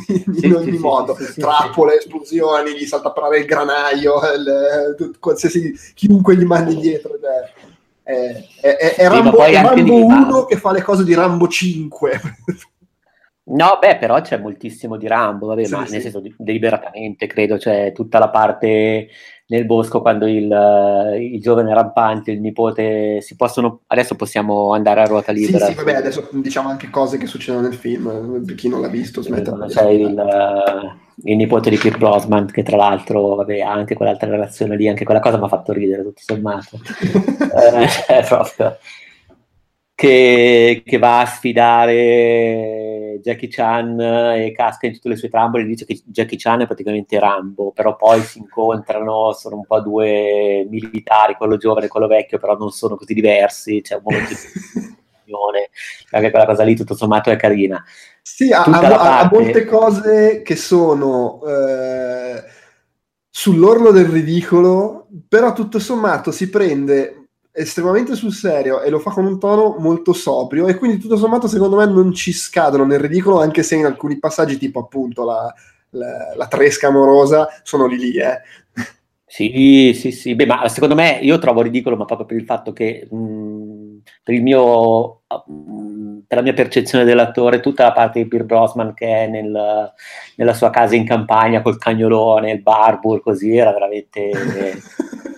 in, 0.06 0.34
sì, 0.34 0.50
ogni 0.50 0.72
sì, 0.72 0.78
modo. 0.78 1.16
Sì, 1.16 1.40
Trappole, 1.40 1.98
esplosioni, 1.98 2.76
gli 2.76 2.86
salta 2.86 3.08
a 3.08 3.12
parare 3.12 3.38
il 3.38 3.44
granaio, 3.44 4.14
il, 4.36 5.16
qualsiasi, 5.18 5.74
chiunque 5.94 6.36
gli 6.36 6.44
mandi 6.44 6.76
dietro. 6.76 7.18
Cioè, 7.20 7.74
è, 8.06 8.46
è, 8.60 8.94
è 8.94 9.08
Rambo, 9.08 9.36
Rambo 9.36 10.04
1 10.04 10.44
che 10.44 10.56
fa 10.56 10.70
le 10.70 10.82
cose 10.82 11.02
di 11.02 11.12
Rambo 11.12 11.48
5. 11.48 12.20
No, 13.56 13.78
beh, 13.80 13.96
però 13.96 14.20
c'è 14.20 14.36
moltissimo 14.36 14.98
di 14.98 15.06
Rambo, 15.06 15.46
vabbè, 15.46 15.64
sì, 15.64 15.74
ma 15.74 15.86
sì. 15.86 15.92
nel 15.92 16.02
senso 16.02 16.22
deliberatamente, 16.36 17.26
credo, 17.26 17.58
cioè 17.58 17.90
tutta 17.94 18.18
la 18.18 18.28
parte 18.28 19.08
nel 19.46 19.64
bosco 19.64 20.02
quando 20.02 20.26
il, 20.26 21.16
il, 21.18 21.40
giovane 21.40 21.72
rampante, 21.72 22.32
il 22.32 22.40
nipote, 22.40 23.22
si 23.22 23.34
possono, 23.34 23.80
adesso 23.86 24.14
possiamo 24.14 24.74
andare 24.74 25.00
a 25.00 25.06
ruota 25.06 25.32
libera. 25.32 25.64
Sì, 25.64 25.72
sì, 25.72 25.78
vabbè, 25.78 25.94
adesso 25.94 26.28
diciamo 26.32 26.68
anche 26.68 26.90
cose 26.90 27.16
che 27.16 27.26
succedono 27.26 27.66
nel 27.66 27.76
film, 27.76 28.44
per 28.44 28.54
chi 28.56 28.68
non 28.68 28.82
l'ha 28.82 28.88
visto, 28.88 29.22
smetta. 29.22 29.56
C'è 29.68 29.88
il, 29.88 30.96
il, 31.24 31.36
nipote 31.36 31.70
di 31.70 31.78
Kirk 31.78 31.96
Brosman, 31.96 32.46
che 32.46 32.62
tra 32.62 32.76
l'altro, 32.76 33.36
vabbè, 33.36 33.60
ha 33.60 33.72
anche 33.72 33.94
quell'altra 33.94 34.28
relazione 34.28 34.76
lì, 34.76 34.86
anche 34.86 35.04
quella 35.04 35.20
cosa 35.20 35.38
mi 35.38 35.44
ha 35.44 35.48
fatto 35.48 35.72
ridere, 35.72 36.02
tutto 36.02 36.20
sommato. 36.20 36.78
eh, 38.10 38.22
proprio 38.28 38.76
che, 39.96 40.82
che, 40.84 40.98
va 40.98 41.20
a 41.20 41.26
sfidare 41.26 43.18
Jackie 43.22 43.48
Chan 43.48 43.98
e 43.98 44.52
casca 44.52 44.86
in 44.86 44.92
tutte 44.92 45.08
le 45.08 45.16
sue 45.16 45.30
trambole 45.30 45.62
e 45.62 45.66
dice 45.66 45.86
che 45.86 45.98
Jackie 46.04 46.36
Chan 46.36 46.60
è 46.60 46.66
praticamente 46.66 47.18
Rambo, 47.18 47.72
però 47.72 47.96
poi 47.96 48.20
si 48.20 48.38
incontrano, 48.38 49.32
sono 49.32 49.56
un 49.56 49.64
po' 49.64 49.80
due 49.80 50.66
militari, 50.68 51.34
quello 51.34 51.56
giovane 51.56 51.86
e 51.86 51.88
quello 51.88 52.08
vecchio, 52.08 52.38
però 52.38 52.58
non 52.58 52.70
sono 52.72 52.96
così 52.96 53.14
diversi, 53.14 53.80
c'è 53.80 53.94
un 53.94 54.02
momento 54.04 54.34
di 55.24 55.32
anche 56.12 56.30
quella 56.30 56.46
cosa 56.46 56.62
lì 56.62 56.76
tutto 56.76 56.94
sommato 56.94 57.30
è 57.30 57.36
carina. 57.36 57.82
Sì, 58.20 58.52
ha, 58.52 58.64
ha, 58.64 59.28
molte 59.32 59.64
cose 59.64 60.42
che 60.42 60.56
sono... 60.56 61.40
Eh, 61.42 62.44
sull'orlo 63.30 63.90
del 63.90 64.06
ridicolo, 64.06 65.08
però 65.28 65.52
tutto 65.52 65.78
sommato 65.78 66.30
si 66.30 66.48
prende 66.48 67.25
estremamente 67.56 68.14
sul 68.14 68.32
serio 68.32 68.82
e 68.82 68.90
lo 68.90 68.98
fa 68.98 69.10
con 69.10 69.24
un 69.24 69.38
tono 69.38 69.76
molto 69.78 70.12
sobrio 70.12 70.66
e 70.68 70.74
quindi 70.76 70.98
tutto 70.98 71.16
sommato 71.16 71.48
secondo 71.48 71.76
me 71.76 71.86
non 71.86 72.12
ci 72.12 72.32
scadono 72.32 72.84
nel 72.84 73.00
ridicolo 73.00 73.40
anche 73.40 73.62
se 73.62 73.76
in 73.76 73.86
alcuni 73.86 74.18
passaggi 74.18 74.58
tipo 74.58 74.80
appunto 74.80 75.24
la, 75.24 75.52
la, 75.90 76.34
la 76.36 76.46
tresca 76.48 76.88
amorosa 76.88 77.48
sono 77.62 77.86
lì 77.86 77.96
lì 77.98 78.16
eh. 78.18 78.40
Sì, 79.28 79.92
sì, 79.94 80.12
sì, 80.12 80.34
beh 80.36 80.46
ma 80.46 80.68
secondo 80.68 80.94
me 80.94 81.18
io 81.20 81.38
trovo 81.38 81.60
ridicolo 81.60 81.96
ma 81.96 82.04
proprio 82.04 82.26
per 82.26 82.36
il 82.36 82.44
fatto 82.44 82.72
che 82.72 83.08
mh, 83.10 84.02
per 84.22 84.34
il 84.34 84.42
mio 84.42 85.22
mh, 85.46 86.20
per 86.28 86.38
la 86.38 86.42
mia 86.42 86.52
percezione 86.54 87.04
dell'attore 87.04 87.60
tutta 87.60 87.82
la 87.84 87.92
parte 87.92 88.22
di 88.22 88.28
Pierre 88.28 88.46
Brosman 88.46 88.94
che 88.94 89.06
è 89.06 89.26
nel, 89.28 89.92
nella 90.36 90.54
sua 90.54 90.70
casa 90.70 90.94
in 90.94 91.04
campagna 91.04 91.60
col 91.60 91.78
cagnolone, 91.78 92.52
il 92.52 92.62
barbur 92.62 93.20
così 93.20 93.56
era 93.56 93.72
veramente 93.72 94.30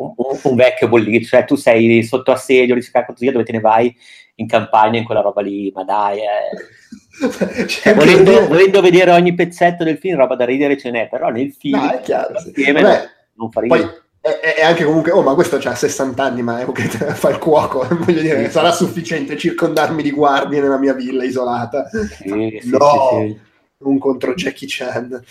un, 0.00 0.38
un 0.42 0.54
vecchio 0.54 0.88
bollito, 0.88 1.26
cioè 1.26 1.44
tu 1.44 1.56
sei 1.56 2.02
sotto 2.02 2.32
assedio, 2.32 2.74
ricercato 2.74 3.12
così, 3.12 3.30
dove 3.30 3.44
te 3.44 3.52
ne 3.52 3.60
vai 3.60 3.94
in 4.36 4.46
campagna 4.46 4.98
in 4.98 5.04
quella 5.04 5.20
roba 5.20 5.42
lì, 5.42 5.70
ma 5.74 5.84
dai, 5.84 6.18
eh. 6.18 7.66
cioè, 7.66 7.94
volendo, 7.94 8.46
volendo, 8.46 8.80
vedere 8.80 9.10
ogni 9.10 9.34
pezzetto 9.34 9.84
del 9.84 9.98
film, 9.98 10.16
roba 10.16 10.34
da 10.34 10.44
ridere 10.44 10.78
ce 10.78 10.90
n'è, 10.90 11.08
però 11.08 11.28
nel 11.28 11.52
film 11.52 11.78
no, 11.78 11.90
è 11.90 12.00
chiaro, 12.00 12.38
sì. 12.38 12.72
Vabbè, 12.72 13.10
non 13.34 13.50
fa 13.50 13.60
ridere. 13.60 13.82
Poi, 13.82 13.90
è, 14.22 14.54
è, 14.56 14.62
anche 14.62 14.84
comunque, 14.84 15.12
oh, 15.12 15.22
ma 15.22 15.34
questo 15.34 15.56
ha 15.56 15.74
60 15.74 16.22
anni, 16.22 16.42
ma 16.42 16.60
è 16.60 16.66
okay, 16.66 16.86
fa 17.14 17.30
il 17.30 17.38
cuoco. 17.38 17.86
Voglio 18.00 18.20
dire, 18.20 18.44
sì. 18.44 18.50
sarà 18.50 18.70
sufficiente 18.72 19.36
circondarmi 19.36 20.02
di 20.02 20.10
guardie 20.10 20.60
nella 20.60 20.78
mia 20.78 20.94
villa 20.94 21.24
isolata. 21.24 21.88
Sì, 21.88 22.60
no. 22.64 23.26
Sì, 23.26 23.40
un 23.82 23.98
contro 23.98 24.34
Jackie 24.34 24.66
Chan. 24.68 25.22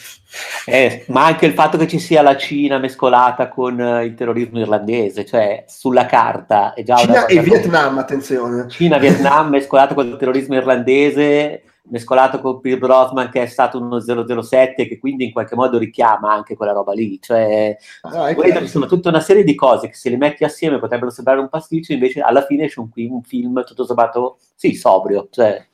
Eh, 0.65 1.05
ma 1.07 1.25
anche 1.25 1.45
il 1.45 1.53
fatto 1.53 1.77
che 1.77 1.87
ci 1.87 1.99
sia 1.99 2.21
la 2.21 2.37
Cina 2.37 2.77
mescolata 2.77 3.49
con 3.49 3.79
uh, 3.79 4.03
il 4.03 4.15
terrorismo 4.15 4.59
irlandese, 4.59 5.25
cioè 5.25 5.65
sulla 5.67 6.05
carta 6.05 6.73
è 6.73 6.83
già 6.83 6.97
Cina 6.97 7.25
e 7.25 7.41
Vietnam, 7.41 7.97
attenzione. 7.97 8.67
Cina, 8.69 8.97
Vietnam 8.99 9.49
mescolato 9.49 9.93
con 9.93 10.07
il 10.07 10.17
terrorismo 10.17 10.55
irlandese, 10.55 11.63
mescolato 11.89 12.39
con 12.39 12.59
Pierre 12.59 12.79
Brosman 12.79 13.29
che 13.29 13.43
è 13.43 13.45
stato 13.45 13.79
uno 13.79 13.99
007 13.99 14.87
che 14.87 14.99
quindi 14.99 15.25
in 15.25 15.31
qualche 15.31 15.55
modo 15.55 15.77
richiama 15.77 16.31
anche 16.31 16.55
quella 16.55 16.71
roba 16.71 16.93
lì, 16.93 17.19
cioè 17.21 17.75
ah, 18.01 18.33
ci 18.35 18.67
sono 18.67 18.85
tutta 18.85 19.09
una 19.09 19.21
serie 19.21 19.43
di 19.43 19.55
cose 19.55 19.87
che 19.87 19.95
se 19.95 20.09
le 20.09 20.17
metti 20.17 20.43
assieme 20.43 20.79
potrebbero 20.79 21.11
sembrare 21.11 21.39
un 21.39 21.49
pasticcio, 21.49 21.93
invece 21.93 22.21
alla 22.21 22.45
fine 22.45 22.67
c'è 22.67 22.79
un, 22.79 22.89
un 22.93 23.21
film 23.23 23.63
tutto 23.63 23.85
sommato, 23.85 24.39
sì, 24.55 24.73
sobrio, 24.73 25.27
cioè 25.31 25.67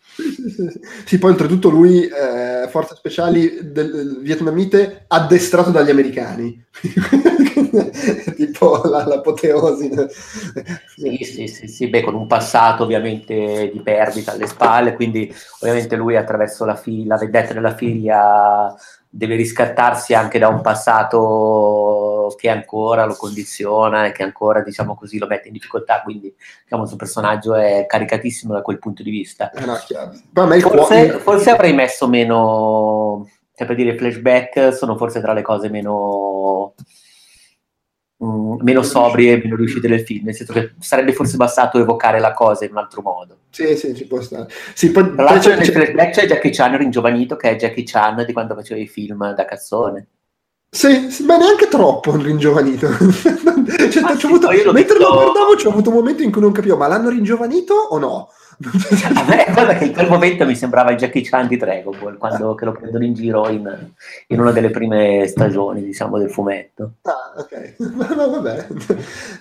sì, 1.06 1.18
poi 1.18 1.32
oltretutto 1.32 1.70
lui, 1.70 2.06
eh, 2.06 2.68
forze 2.70 2.96
speciali 2.96 3.72
del, 3.72 4.20
vietnamite, 4.22 5.06
addestrato 5.08 5.72
dagli 5.72 5.90
americani. 5.90 6.64
tipo 8.36 8.82
la, 8.86 9.06
l'apoteosi. 9.06 9.92
Sì, 10.96 11.24
sì, 11.24 11.48
sì, 11.48 11.68
sì, 11.68 11.88
beh, 11.88 12.04
con 12.04 12.16
un 12.16 12.28
passato 12.28 12.84
ovviamente 12.84 13.70
di 13.72 13.82
perdita 13.82 14.32
alle 14.32 14.48
spalle, 14.48 14.96
quindi 14.96 15.34
ovviamente 15.60 15.96
lui 15.96 16.16
attraverso 16.16 16.66
la, 16.66 16.76
figlia, 16.76 17.16
la 17.16 17.20
vendetta 17.20 17.54
della 17.54 17.76
figlia 17.76 18.74
deve 19.10 19.36
riscattarsi 19.36 20.14
anche 20.14 20.40
da 20.40 20.50
un 20.50 20.62
passato 20.62 21.85
che 22.34 22.50
ancora 22.50 23.06
lo 23.06 23.16
condiziona 23.16 24.06
e 24.06 24.12
che 24.12 24.24
ancora, 24.24 24.62
diciamo 24.62 24.96
così, 24.96 25.18
lo 25.18 25.28
mette 25.28 25.48
in 25.48 25.54
difficoltà, 25.54 26.02
quindi 26.02 26.34
diciamo 26.64 26.84
il 26.84 26.88
suo 26.88 26.98
personaggio 26.98 27.54
è 27.54 27.86
caricatissimo 27.88 28.54
da 28.54 28.62
quel 28.62 28.80
punto 28.80 29.04
di 29.04 29.12
vista. 29.12 29.52
Eh 29.52 29.66
no, 29.66 29.76
forse, 30.60 31.20
forse, 31.20 31.50
avrei 31.50 31.74
messo 31.74 32.08
meno, 32.08 33.30
cioè 33.54 33.68
per 33.68 33.76
dire 33.76 33.98
flashback 33.98 34.74
sono 34.74 34.98
forse 34.98 35.22
tra 35.22 35.34
le 35.34 35.42
cose 35.42 35.70
meno... 35.70 36.74
Mm, 38.24 38.60
meno, 38.62 38.82
sobrie 38.82 39.34
e 39.34 39.42
meno 39.44 39.58
riuscite 39.58 39.90
del 39.90 40.00
film, 40.00 40.24
nel 40.24 40.36
senso 40.36 40.54
che 40.54 40.72
sarebbe 40.80 41.12
forse 41.12 41.36
bastato 41.36 41.80
evocare 41.80 42.22
la 42.22 42.32
cosa 42.32 42.64
in 42.64 42.72
un 42.72 42.78
altro 42.78 43.02
modo. 43.02 43.40
Sì, 43.50 43.76
sì, 43.76 43.94
ci 43.94 44.08
può 44.08 44.22
stare. 44.22 44.48
Sì, 44.74 44.92
poi, 44.92 45.14
Tra 45.14 45.24
l'altro 45.24 45.54
nel 45.54 45.66
flashback 45.66 46.14
c'è 46.14 46.26
Jackie 46.26 46.52
Chan 46.52 46.78
ringiovanito, 46.78 47.36
che 47.36 47.52
è 47.52 47.56
Jackie 47.58 47.84
Chan 47.84 48.24
di 48.26 48.32
quando 48.32 48.56
faceva 48.56 48.80
i 48.80 48.88
film 48.88 49.34
da 49.34 49.44
cazzone. 49.44 50.08
Sì, 50.70 51.10
sì, 51.10 51.24
ma 51.24 51.38
neanche 51.38 51.68
troppo 51.68 52.16
ringiovanito. 52.16 52.88
cioè, 52.98 54.04
ah, 54.04 54.18
sì, 54.18 54.26
avuto, 54.26 54.50
mentre 54.50 54.72
visto... 54.72 54.98
lo 54.98 55.14
guardavo, 55.14 55.56
c'è 55.56 55.68
avuto 55.70 55.90
un 55.90 55.96
momento 55.96 56.24
in 56.24 56.32
cui 56.32 56.42
non 56.42 56.52
capivo, 56.52 56.76
ma 56.76 56.88
l'hanno 56.88 57.10
ringiovanito 57.10 57.74
o 57.74 57.98
no? 57.98 58.30
a 59.14 59.26
me 59.28 59.46
guarda 59.52 59.76
che 59.76 59.86
in 59.86 59.94
quel 59.94 60.08
momento 60.08 60.46
mi 60.46 60.56
sembrava 60.56 60.92
il 60.92 60.98
Jackie 60.98 61.24
Chan 61.24 61.48
di 61.48 61.58
Dragon 61.58 61.98
Ball 62.00 62.18
quando 62.18 62.56
lo 62.58 62.72
prendono 62.72 63.04
in 63.04 63.14
giro 63.14 63.50
in, 63.50 63.92
in, 64.28 64.40
una 64.40 64.52
delle 64.52 64.70
prime 64.70 65.28
stagioni 65.28 65.84
diciamo 65.84 66.18
del 66.18 66.32
fumetto 66.32 66.94
ah 67.02 67.34
ok 67.38 67.76
no, 68.16 68.30
vabbè 68.30 68.68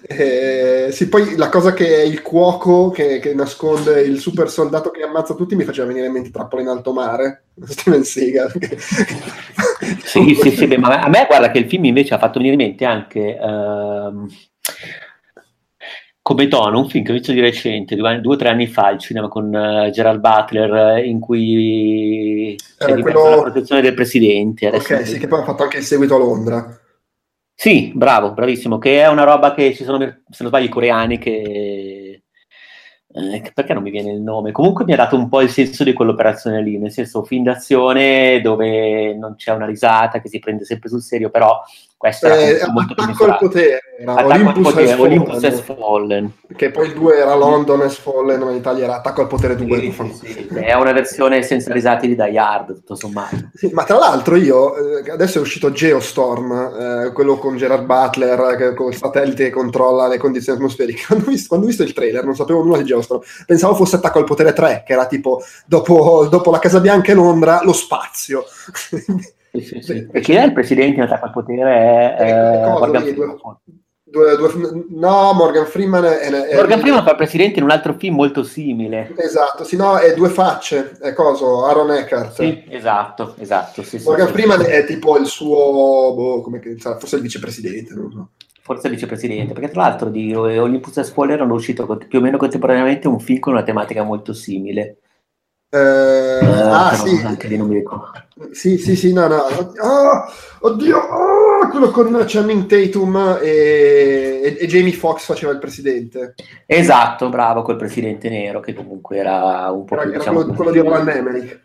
eh, 0.02 0.88
sì 0.90 1.08
poi 1.08 1.36
la 1.36 1.48
cosa 1.48 1.72
che 1.72 1.96
è 1.96 2.02
il 2.02 2.22
cuoco 2.22 2.90
che, 2.90 3.20
che, 3.20 3.34
nasconde 3.34 4.00
il 4.00 4.18
super 4.18 4.50
soldato 4.50 4.90
che 4.90 5.02
ammazza 5.02 5.34
tutti 5.34 5.54
mi 5.54 5.64
faceva 5.64 5.86
venire 5.86 6.06
in 6.06 6.12
mente 6.12 6.30
Trappola 6.30 6.62
in 6.62 6.68
alto 6.68 6.92
mare 6.92 7.44
Steven 7.64 8.02
Seagal 8.02 8.52
sì 10.02 10.34
sì 10.34 10.50
sì 10.50 10.66
beh, 10.66 10.78
ma 10.78 11.00
a 11.00 11.08
me 11.08 11.26
guarda 11.26 11.50
che 11.50 11.58
il 11.58 11.68
film 11.68 11.84
invece 11.84 12.14
ha 12.14 12.18
fatto 12.18 12.38
venire 12.38 12.54
in 12.54 12.68
mente 12.68 12.84
anche 12.84 13.38
uh, 13.40 14.26
come 16.22 16.48
tono, 16.48 16.78
un 16.78 16.88
film 16.88 17.04
che 17.04 17.10
ho 17.10 17.14
visto 17.14 17.32
di 17.32 17.40
recente, 17.40 17.96
due 17.96 18.20
o 18.22 18.36
tre 18.36 18.48
anni 18.48 18.66
fa 18.66 18.86
al 18.86 18.98
cinema 18.98 19.28
con 19.28 19.52
uh, 19.52 19.90
Gerald 19.90 20.20
Butler, 20.20 21.04
in 21.04 21.20
cui 21.20 22.56
c'è 22.78 22.92
eh, 22.92 23.00
quello... 23.00 23.28
la 23.28 23.42
protezione 23.42 23.82
del 23.82 23.92
presidente. 23.92 24.68
Ok, 24.68 25.06
sì, 25.06 25.18
che 25.18 25.26
poi 25.26 25.40
ha 25.40 25.44
fatto 25.44 25.64
anche 25.64 25.76
il 25.76 25.84
seguito 25.84 26.14
a 26.14 26.18
Londra. 26.18 26.80
Sì, 27.54 27.92
bravo, 27.94 28.32
bravissimo, 28.32 28.78
che 28.78 29.02
è 29.02 29.08
una 29.08 29.24
roba 29.24 29.52
che 29.52 29.74
ci 29.74 29.84
sono, 29.84 29.98
se 29.98 30.22
non 30.38 30.48
sbaglio, 30.48 30.64
i 30.64 30.70
coreani 30.70 31.18
che 31.18 32.23
eh, 33.16 33.52
perché 33.54 33.72
non 33.74 33.84
mi 33.84 33.92
viene 33.92 34.10
il 34.10 34.20
nome? 34.20 34.50
Comunque 34.50 34.84
mi 34.84 34.92
ha 34.92 34.96
dato 34.96 35.14
un 35.16 35.28
po' 35.28 35.40
il 35.40 35.48
senso 35.48 35.84
di 35.84 35.92
quell'operazione 35.92 36.60
lì, 36.60 36.78
nel 36.78 36.90
senso 36.90 37.22
film 37.22 37.44
d'azione 37.44 38.40
dove 38.40 39.14
non 39.14 39.36
c'è 39.36 39.52
una 39.52 39.66
risata, 39.66 40.20
che 40.20 40.28
si 40.28 40.40
prende 40.40 40.64
sempre 40.64 40.88
sul 40.88 41.00
serio, 41.00 41.30
però 41.30 41.62
questo 41.96 42.26
eh, 42.26 42.56
era 42.56 42.70
molto 42.70 42.94
più 42.94 43.24
al 43.24 43.38
potere, 43.38 43.80
era 43.98 44.26
Olympus, 44.26 44.62
potere, 44.62 44.92
has, 44.92 44.98
Olympus 44.98 45.40
fallen, 45.40 45.62
Fallen. 45.62 46.32
Che 46.54 46.70
poi 46.70 46.88
il 46.88 46.92
2 46.92 47.16
era 47.16 47.34
London 47.34 47.80
has 47.80 47.96
Fallen, 47.96 48.40
ma 48.40 48.50
in 48.50 48.56
Italia 48.56 48.84
era 48.84 48.96
Attacco 48.96 49.22
al 49.22 49.26
potere 49.26 49.56
2. 49.56 49.80
Sì, 49.80 49.92
sì, 49.92 50.48
sì. 50.50 50.54
È 50.54 50.74
una 50.74 50.92
versione 50.92 51.42
senza 51.42 51.72
risate 51.72 52.06
di 52.06 52.14
Die 52.14 52.36
Hard, 52.38 52.74
tutto 52.74 52.94
sommato. 52.94 53.36
ma 53.72 53.84
tra 53.84 53.96
l'altro 53.96 54.36
io, 54.36 54.98
eh, 54.98 55.10
adesso 55.10 55.38
è 55.38 55.40
uscito 55.40 55.72
Geostorm, 55.72 56.52
eh, 57.06 57.12
quello 57.12 57.38
con 57.38 57.56
Gerard 57.56 57.86
Butler, 57.86 58.56
che, 58.56 58.74
con 58.74 58.88
il 58.88 58.96
satellite 58.96 59.44
che 59.44 59.50
controlla 59.50 60.06
le 60.06 60.18
condizioni 60.18 60.58
atmosferiche. 60.58 61.04
Quando 61.08 61.24
ho, 61.24 61.30
visto, 61.30 61.48
quando 61.48 61.64
ho 61.64 61.68
visto 61.68 61.84
il 61.84 61.92
trailer 61.94 62.24
non 62.24 62.34
sapevo 62.34 62.62
nulla 62.62 62.78
di 62.78 62.84
Geostorm, 62.84 63.22
pensavo 63.46 63.74
fosse 63.74 63.96
Attacco 63.96 64.18
al 64.18 64.24
potere 64.24 64.52
3, 64.52 64.82
che 64.86 64.92
era 64.92 65.06
tipo 65.06 65.42
dopo, 65.64 66.26
dopo 66.28 66.50
la 66.50 66.58
Casa 66.58 66.80
Bianca 66.80 67.12
e 67.12 67.14
Londra, 67.14 67.60
lo 67.62 67.72
spazio. 67.72 68.44
Sì, 69.60 69.80
sì, 69.80 70.08
E 70.10 70.20
chi 70.20 70.32
è 70.32 70.44
il 70.44 70.52
presidente 70.52 70.96
in 70.96 71.02
attacco 71.02 71.26
al 71.26 71.32
potere? 71.32 72.16
È, 72.16 72.22
eh, 72.22 72.28
eh 72.28 72.68
Morgan 72.68 73.02
Freeman. 73.02 73.36
Due, 74.02 74.36
due, 74.36 74.84
no, 74.90 75.32
Morgan 75.32 75.66
Freeman 75.66 76.04
è, 76.04 76.18
è 76.18 76.54
Morgan 76.54 76.78
Freeman 76.78 77.02
fa 77.02 77.10
il 77.10 77.16
presidente 77.16 77.58
in 77.58 77.64
un 77.64 77.70
altro 77.70 77.94
film 77.94 78.14
molto 78.14 78.44
simile. 78.44 79.12
Esatto, 79.16 79.64
sì, 79.64 79.76
no, 79.76 79.96
è 79.96 80.14
due 80.14 80.28
facce, 80.28 80.96
è 81.00 81.12
coso, 81.12 81.64
Aaron 81.64 81.90
Eckhart. 81.90 82.34
Sì, 82.34 82.64
esatto, 82.68 83.34
esatto. 83.38 83.82
Sì, 83.82 84.00
Morgan 84.04 84.28
Freeman 84.28 84.62
è 84.62 84.84
tipo 84.86 85.18
il 85.18 85.26
suo, 85.26 86.14
boh, 86.14 86.42
come 86.42 86.60
che, 86.60 86.76
forse 86.76 87.16
il 87.16 87.22
vicepresidente, 87.22 87.94
non 87.94 88.10
so. 88.12 88.28
Forse 88.60 88.86
il 88.86 88.94
vicepresidente, 88.94 89.52
perché 89.52 89.70
tra 89.70 89.82
l'altro 89.82 90.08
di 90.10 90.34
Olympus 90.34 91.00
Spoiler 91.00 91.40
hanno 91.40 91.54
uscito 91.54 91.84
più 92.08 92.18
o 92.18 92.22
meno 92.22 92.38
contemporaneamente 92.38 93.08
un 93.08 93.18
film 93.18 93.40
con 93.40 93.52
una 93.54 93.62
tematica 93.62 94.04
molto 94.04 94.32
simile. 94.32 94.98
Eh, 95.74 96.38
eh, 96.40 96.44
ah, 96.44 96.94
sì. 96.94 97.20
Anche 97.24 97.48
lì 97.48 97.56
non 97.56 97.66
mi 97.66 97.74
ricordo. 97.74 98.12
Sì, 98.52 98.78
sì, 98.78 98.94
sì, 98.94 99.12
no, 99.12 99.26
no. 99.26 99.38
Oh, 99.80 100.24
oddio, 100.60 100.98
oh, 100.98 101.68
quello 101.68 101.90
con 101.90 102.22
Channing 102.24 102.66
Tatum 102.66 103.38
e, 103.42 104.40
e, 104.40 104.56
e, 104.60 104.66
Jamie 104.68 104.92
Foxx 104.92 105.24
faceva 105.24 105.50
il 105.50 105.58
presidente. 105.58 106.34
Esatto, 106.66 107.28
bravo, 107.28 107.62
quel 107.62 107.76
presidente 107.76 108.28
nero 108.28 108.60
che 108.60 108.72
comunque 108.72 109.16
era 109.16 109.68
un 109.72 109.84
po' 109.84 109.94
era, 109.94 110.02
più... 110.02 110.10
Era 110.12 110.18
diciamo, 110.20 110.38
quello, 110.40 110.54
quello 110.54 110.70
di 110.70 110.78
Roland 110.78 111.08
Emmerich. 111.08 111.60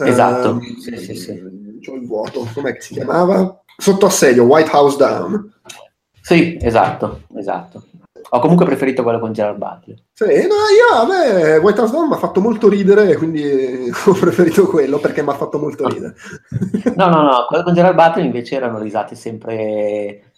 Esatto, 0.00 0.50
uh, 0.52 0.60
sì, 0.80 0.96
sì, 0.96 1.14
sì. 1.14 1.42
C'ho 1.84 1.94
il 1.94 2.06
vuoto, 2.06 2.48
com'è 2.54 2.72
che 2.72 2.80
si 2.80 2.94
chiamava? 2.94 3.62
Sotto 3.76 4.06
assedio, 4.06 4.44
White 4.44 4.70
House 4.72 4.96
Down. 4.96 5.52
Sì, 6.18 6.56
esatto, 6.62 7.24
esatto. 7.36 7.82
Ho 8.34 8.40
comunque 8.40 8.64
preferito 8.64 9.02
quello 9.02 9.18
con 9.18 9.34
Gerard 9.34 9.58
Butler. 9.58 10.04
Sì, 10.10 10.24
no, 10.24 10.54
io 10.72 10.96
a 10.96 11.06
me 11.06 11.56
White 11.58 11.80
House 11.80 11.92
Down 11.92 12.08
mi 12.08 12.14
ha 12.14 12.18
fatto 12.18 12.40
molto 12.40 12.66
ridere, 12.66 13.14
quindi 13.16 13.90
ho 14.06 14.12
preferito 14.12 14.66
quello 14.66 14.98
perché 14.98 15.22
mi 15.22 15.28
ha 15.28 15.34
fatto 15.34 15.58
molto 15.58 15.86
ridere. 15.86 16.14
No, 16.96 17.08
no, 17.08 17.22
no, 17.22 17.46
quello 17.46 17.62
con 17.62 17.74
Gerard 17.74 17.94
Butler 17.94 18.24
invece 18.24 18.56
erano 18.56 18.78
risate 18.78 19.14
sempre 19.14 20.32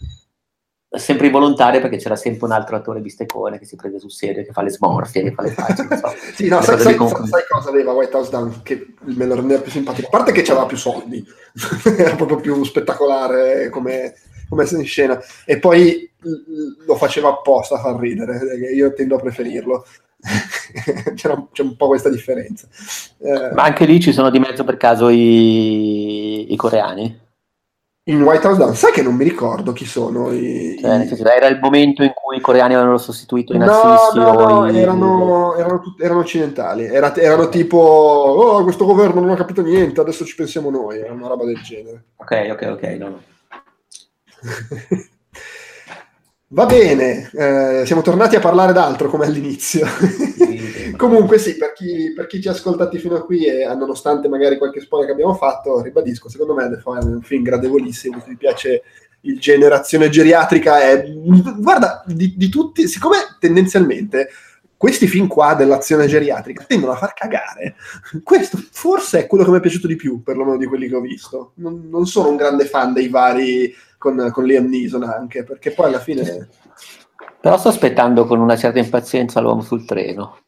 sempre 0.98 1.26
involontarie 1.26 1.80
perché 1.80 1.96
c'era 1.96 2.16
sempre 2.16 2.46
un 2.46 2.52
altro 2.52 2.76
attore 2.76 3.00
bistecone 3.00 3.58
che 3.58 3.64
si 3.64 3.76
prende 3.76 3.98
sul 3.98 4.12
serio, 4.12 4.44
che 4.44 4.52
fa 4.52 4.62
le 4.62 4.70
smorfie, 4.70 5.22
che 5.22 5.32
fa 5.32 5.42
le 5.42 5.50
facce. 5.50 5.86
So. 5.96 6.12
sì, 6.34 6.48
no, 6.48 6.62
sai, 6.62 6.78
sai, 6.78 6.96
sai, 6.96 7.44
cosa 7.48 7.68
aveva 7.68 7.92
White 7.92 8.16
House 8.16 8.30
Down 8.30 8.60
che 8.62 8.94
me 9.02 9.26
lo 9.26 9.36
rendeva 9.36 9.60
più 9.60 9.70
simpatico? 9.70 10.08
A 10.08 10.10
parte 10.10 10.32
che 10.32 10.42
c'aveva 10.42 10.66
più 10.66 10.76
soldi, 10.76 11.24
era 11.96 12.14
proprio 12.16 12.38
più 12.38 12.62
spettacolare 12.64 13.68
come, 13.70 14.14
come 14.48 14.68
in 14.70 14.84
scena, 14.84 15.20
e 15.44 15.58
poi 15.58 16.10
lo 16.86 16.96
faceva 16.96 17.28
apposta 17.28 17.76
a 17.76 17.80
far 17.80 17.98
ridere, 17.98 18.38
io 18.74 18.92
tendo 18.92 19.16
a 19.16 19.20
preferirlo. 19.20 19.84
c'è 21.14 21.62
un 21.62 21.76
po' 21.76 21.86
questa 21.88 22.08
differenza. 22.08 22.66
Eh, 23.18 23.50
Ma 23.52 23.64
anche 23.64 23.84
lì 23.84 24.00
ci 24.00 24.12
sono 24.12 24.30
di 24.30 24.38
mezzo 24.38 24.64
per 24.64 24.76
caso 24.76 25.08
i, 25.08 26.52
i 26.52 26.56
coreani? 26.56 27.22
In 28.06 28.22
White 28.22 28.46
House 28.46 28.58
Down, 28.58 28.74
sai 28.74 28.92
che 28.92 29.00
non 29.00 29.14
mi 29.14 29.24
ricordo 29.24 29.72
chi 29.72 29.86
sono 29.86 30.30
i, 30.30 30.76
cioè, 30.78 31.04
i... 31.04 31.22
Era 31.22 31.46
il 31.46 31.58
momento 31.58 32.02
in 32.02 32.12
cui 32.14 32.36
i 32.36 32.40
coreani 32.40 32.74
avevano 32.74 32.98
sostituito 32.98 33.54
i 33.54 33.58
nazisti? 33.58 34.18
No, 34.18 34.32
no, 34.32 34.60
no 34.60 34.70
i... 34.70 34.78
erano, 34.78 35.54
erano, 35.56 35.82
erano, 35.98 36.20
occidentali. 36.20 36.84
Era, 36.84 37.14
erano 37.16 37.48
tipo, 37.48 37.78
oh, 37.78 38.62
questo 38.62 38.84
governo 38.84 39.22
non 39.22 39.30
ha 39.30 39.36
capito 39.36 39.62
niente, 39.62 40.02
adesso 40.02 40.26
ci 40.26 40.34
pensiamo 40.34 40.68
noi. 40.68 40.98
Era 40.98 41.14
una 41.14 41.28
roba 41.28 41.46
del 41.46 41.62
genere. 41.62 42.04
Ok, 42.16 42.48
ok, 42.50 42.68
ok. 42.72 42.82
No, 42.98 43.08
no. 43.08 43.22
Va 46.54 46.66
bene, 46.66 47.28
eh, 47.32 47.82
siamo 47.84 48.00
tornati 48.00 48.36
a 48.36 48.40
parlare 48.40 48.72
d'altro 48.72 49.08
come 49.08 49.26
all'inizio. 49.26 49.84
Comunque 50.96 51.36
sì, 51.36 51.56
per 51.56 51.72
chi, 51.72 52.12
per 52.14 52.28
chi, 52.28 52.40
ci 52.40 52.46
ha 52.46 52.52
ascoltati 52.52 52.96
fino 52.98 53.16
a 53.16 53.24
qui 53.24 53.44
e 53.44 53.66
nonostante 53.74 54.28
magari 54.28 54.56
qualche 54.56 54.78
spoiler 54.78 55.08
che 55.08 55.14
abbiamo 55.14 55.34
fatto, 55.34 55.82
ribadisco, 55.82 56.28
secondo 56.28 56.54
me 56.54 56.68
The 56.70 56.76
Fall 56.76 57.00
è 57.00 57.04
un 57.04 57.22
film 57.22 57.42
gradevolissimo, 57.42 58.20
se 58.20 58.28
vi 58.28 58.36
piace 58.36 58.82
il 59.22 59.40
generazione 59.40 60.08
geriatrica 60.08 60.80
è... 60.80 61.04
Guarda, 61.58 62.04
di, 62.06 62.34
di 62.36 62.48
tutti, 62.48 62.86
siccome 62.86 63.16
tendenzialmente 63.40 64.28
questi 64.76 65.08
film 65.08 65.26
qua 65.26 65.54
dell'azione 65.54 66.06
geriatrica 66.06 66.62
tendono 66.68 66.92
a 66.92 66.96
far 66.96 67.14
cagare. 67.14 67.74
Questo 68.22 68.58
forse 68.70 69.20
è 69.20 69.26
quello 69.26 69.42
che 69.42 69.50
mi 69.50 69.56
è 69.56 69.60
piaciuto 69.60 69.88
di 69.88 69.96
più, 69.96 70.22
perlomeno 70.22 70.56
di 70.56 70.66
quelli 70.66 70.86
che 70.86 70.94
ho 70.94 71.00
visto. 71.00 71.52
Non, 71.54 71.88
non 71.90 72.06
sono 72.06 72.28
un 72.28 72.36
grande 72.36 72.66
fan 72.66 72.92
dei 72.92 73.08
vari 73.08 73.74
con, 74.04 74.28
con 74.30 74.44
Liam 74.44 74.66
Neeson 74.66 75.02
anche, 75.02 75.44
perché 75.44 75.70
poi 75.70 75.86
alla 75.86 75.98
fine... 75.98 76.48
Però 77.40 77.56
sto 77.56 77.68
aspettando 77.68 78.26
con 78.26 78.38
una 78.38 78.56
certa 78.56 78.78
impazienza 78.78 79.40
l'uomo 79.40 79.62
sul 79.62 79.86
treno. 79.86 80.38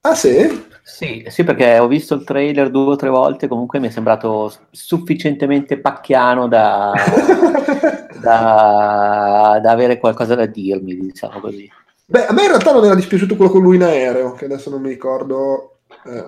Ah 0.00 0.14
sì? 0.14 0.66
Sì, 0.82 1.24
sì, 1.28 1.44
perché 1.44 1.78
ho 1.78 1.86
visto 1.86 2.14
il 2.14 2.24
trailer 2.24 2.70
due 2.70 2.92
o 2.92 2.96
tre 2.96 3.08
volte, 3.08 3.46
comunque 3.46 3.78
mi 3.78 3.88
è 3.88 3.90
sembrato 3.90 4.52
sufficientemente 4.70 5.80
pacchiano 5.80 6.48
da, 6.48 6.92
da, 8.20 9.58
da 9.62 9.70
avere 9.70 9.98
qualcosa 9.98 10.34
da 10.34 10.46
dirmi, 10.46 10.96
diciamo 10.96 11.40
così. 11.40 11.70
Beh, 12.06 12.26
a 12.26 12.32
me 12.32 12.42
in 12.42 12.48
realtà 12.48 12.72
non 12.72 12.84
era 12.84 12.94
dispiaciuto 12.94 13.36
quello 13.36 13.50
con 13.50 13.62
lui 13.62 13.76
in 13.76 13.82
aereo, 13.82 14.32
che 14.32 14.46
adesso 14.46 14.70
non 14.70 14.80
mi 14.80 14.88
ricordo. 14.88 15.80
Eh, 16.04 16.24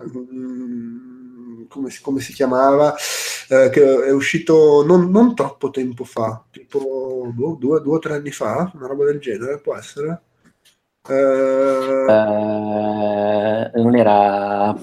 come 1.68 1.90
si, 1.90 2.00
come 2.02 2.20
si 2.20 2.32
chiamava, 2.32 2.94
eh, 3.48 3.70
che 3.70 4.04
è 4.04 4.12
uscito 4.12 4.84
non, 4.86 5.10
non, 5.10 5.34
troppo 5.34 5.70
tempo 5.70 6.04
fa, 6.04 6.44
tipo 6.50 7.30
boh, 7.32 7.56
due, 7.58 7.80
due 7.80 7.96
o 7.96 7.98
tre 7.98 8.14
anni 8.14 8.30
fa, 8.30 8.70
una 8.74 8.86
roba 8.86 9.04
del 9.04 9.20
genere, 9.20 9.58
può 9.60 9.76
essere. 9.76 10.22
Eh, 11.08 11.14
eh, 12.08 13.70
non 13.74 13.96
era... 13.96 14.76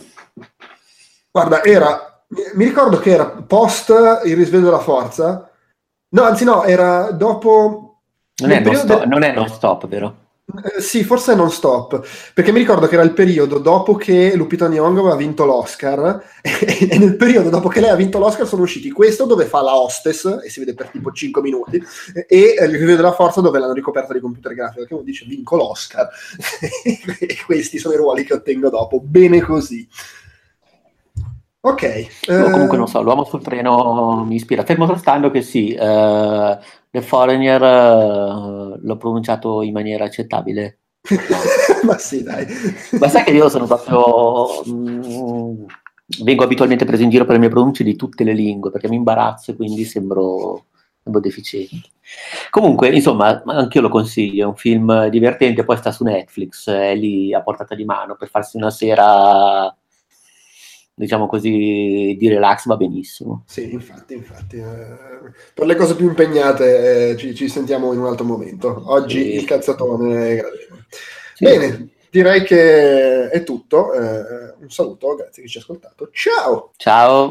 Guarda, 1.31 1.63
era... 1.63 2.23
Mi 2.55 2.65
ricordo 2.65 2.99
che 2.99 3.11
era 3.11 3.25
post 3.27 3.89
il 4.25 4.35
risveglio 4.35 4.65
della 4.65 4.79
forza. 4.79 5.49
No, 6.09 6.23
anzi 6.23 6.43
no, 6.43 6.63
era 6.63 7.11
dopo... 7.11 7.99
Non 8.37 8.51
è, 8.51 8.59
non, 8.59 8.75
stop, 8.75 9.03
non 9.05 9.23
è 9.23 9.33
non 9.33 9.47
stop, 9.47 9.87
vero? 9.87 10.26
Eh, 10.49 10.79
sì, 10.79 11.03
forse 11.03 11.36
non 11.36 11.51
stop, 11.51 12.07
perché 12.33 12.53
mi 12.53 12.60
ricordo 12.60 12.88
che 12.88 12.93
era 12.93 13.03
il 13.03 13.12
periodo 13.12 13.60
dopo 13.60 13.95
che 13.95 14.33
Lupita 14.33 14.69
Nyong'o 14.69 15.01
aveva 15.01 15.17
vinto 15.17 15.43
l'Oscar 15.43 16.23
e, 16.41 16.97
nel 16.97 17.17
periodo 17.17 17.49
dopo 17.49 17.67
che 17.67 17.81
lei 17.81 17.89
ha 17.89 17.95
vinto 17.95 18.17
l'Oscar 18.17 18.47
sono 18.47 18.62
usciti 18.62 18.89
questo 18.89 19.25
dove 19.25 19.43
fa 19.43 19.62
la 19.62 19.75
hostess 19.75 20.39
e 20.41 20.49
si 20.49 20.62
vede 20.62 20.73
per 20.73 20.88
tipo 20.88 21.12
5 21.12 21.41
minuti 21.41 21.83
e 22.27 22.55
il 22.62 22.69
review 22.69 22.95
della 22.95 23.12
forza 23.12 23.41
dove 23.41 23.60
l'hanno 23.60 23.73
ricoperta 23.73 24.13
di 24.13 24.21
computer 24.21 24.53
grafico 24.53 24.86
che 24.86 24.93
uno 24.93 25.03
dice 25.03 25.25
vinco 25.27 25.57
l'Oscar 25.57 26.07
e 27.19 27.38
questi 27.45 27.77
sono 27.77 27.95
i 27.95 27.97
ruoli 27.97 28.23
che 28.23 28.36
ottengo 28.36 28.69
dopo, 28.69 29.01
bene 29.01 29.41
così. 29.41 29.86
Ok. 31.67 32.08
No, 32.30 32.49
comunque 32.49 32.77
non 32.77 32.88
so, 32.88 33.01
l'uomo 33.01 33.25
sul 33.25 33.41
treno 33.41 34.23
mi 34.25 34.36
ispira. 34.36 34.63
Fermo 34.63 34.86
restando 34.86 35.30
che 35.30 35.41
sì, 35.41 35.75
uh, 35.77 36.58
The 36.89 37.01
Foreigner 37.01 37.62
uh, 37.62 38.80
l'ho 38.82 38.97
pronunciato 38.97 39.62
in 39.62 39.73
maniera 39.73 40.06
accettabile. 40.06 40.80
Ma 41.84 41.97
sì, 41.97 42.23
dai. 42.23 42.45
Ma 42.99 43.10
sai 43.10 43.23
che 43.23 43.32
io 43.32 43.49
sono 43.49 43.65
proprio... 43.65 44.63
Mm, 44.69 45.65
vengo 46.23 46.43
abitualmente 46.45 46.86
preso 46.86 47.03
in 47.03 47.10
giro 47.10 47.25
per 47.25 47.34
le 47.34 47.39
mie 47.39 47.49
pronunce 47.49 47.84
di 47.84 47.97
tutte 47.97 48.23
le 48.23 48.34
lingue, 48.34 48.71
perché 48.71 48.88
mi 48.88 48.95
imbarazzo 48.95 49.51
e 49.51 49.56
quindi 49.58 49.84
sembro, 49.84 50.67
sembro 51.03 51.19
deficiente. 51.19 51.89
Comunque, 52.49 52.88
insomma, 52.89 53.43
anche 53.45 53.77
io 53.77 53.84
lo 53.84 53.89
consiglio, 53.89 54.45
è 54.45 54.47
un 54.47 54.56
film 54.56 55.08
divertente, 55.08 55.65
poi 55.65 55.75
sta 55.75 55.91
su 55.91 56.06
Netflix, 56.06 56.69
è 56.69 56.95
lì 56.95 57.34
a 57.34 57.41
portata 57.41 57.75
di 57.75 57.84
mano 57.84 58.15
per 58.15 58.30
farsi 58.30 58.56
una 58.56 58.69
sera 58.69 59.75
diciamo 60.97 61.27
così, 61.27 62.15
di 62.17 62.27
relax 62.27 62.65
va 62.65 62.75
benissimo. 62.75 63.43
Sì, 63.45 63.71
infatti, 63.71 64.15
infatti. 64.15 64.57
Eh, 64.57 65.31
per 65.53 65.67
le 65.67 65.75
cose 65.75 65.95
più 65.95 66.07
impegnate 66.07 67.12
eh, 67.12 67.17
ci, 67.17 67.36
ci, 67.36 67.47
sentiamo 67.49 67.93
in 67.93 67.99
un 67.99 68.07
altro 68.07 68.25
momento. 68.25 68.81
Oggi 68.86 69.21
sì. 69.21 69.36
il 69.36 69.45
cazzatone 69.45 70.31
è 70.31 70.36
gradevole. 70.38 70.86
Sì. 71.36 71.43
Bene, 71.43 71.89
direi 72.10 72.43
che 72.43 73.29
è 73.29 73.43
tutto. 73.43 73.93
Eh, 73.93 74.55
un 74.60 74.69
saluto, 74.71 75.13
grazie 75.13 75.43
che 75.43 75.49
ci 75.49 75.60
ha 75.60 75.62
ascoltato. 75.62 76.10
Ciao! 76.12 76.71
Ciao! 76.77 77.29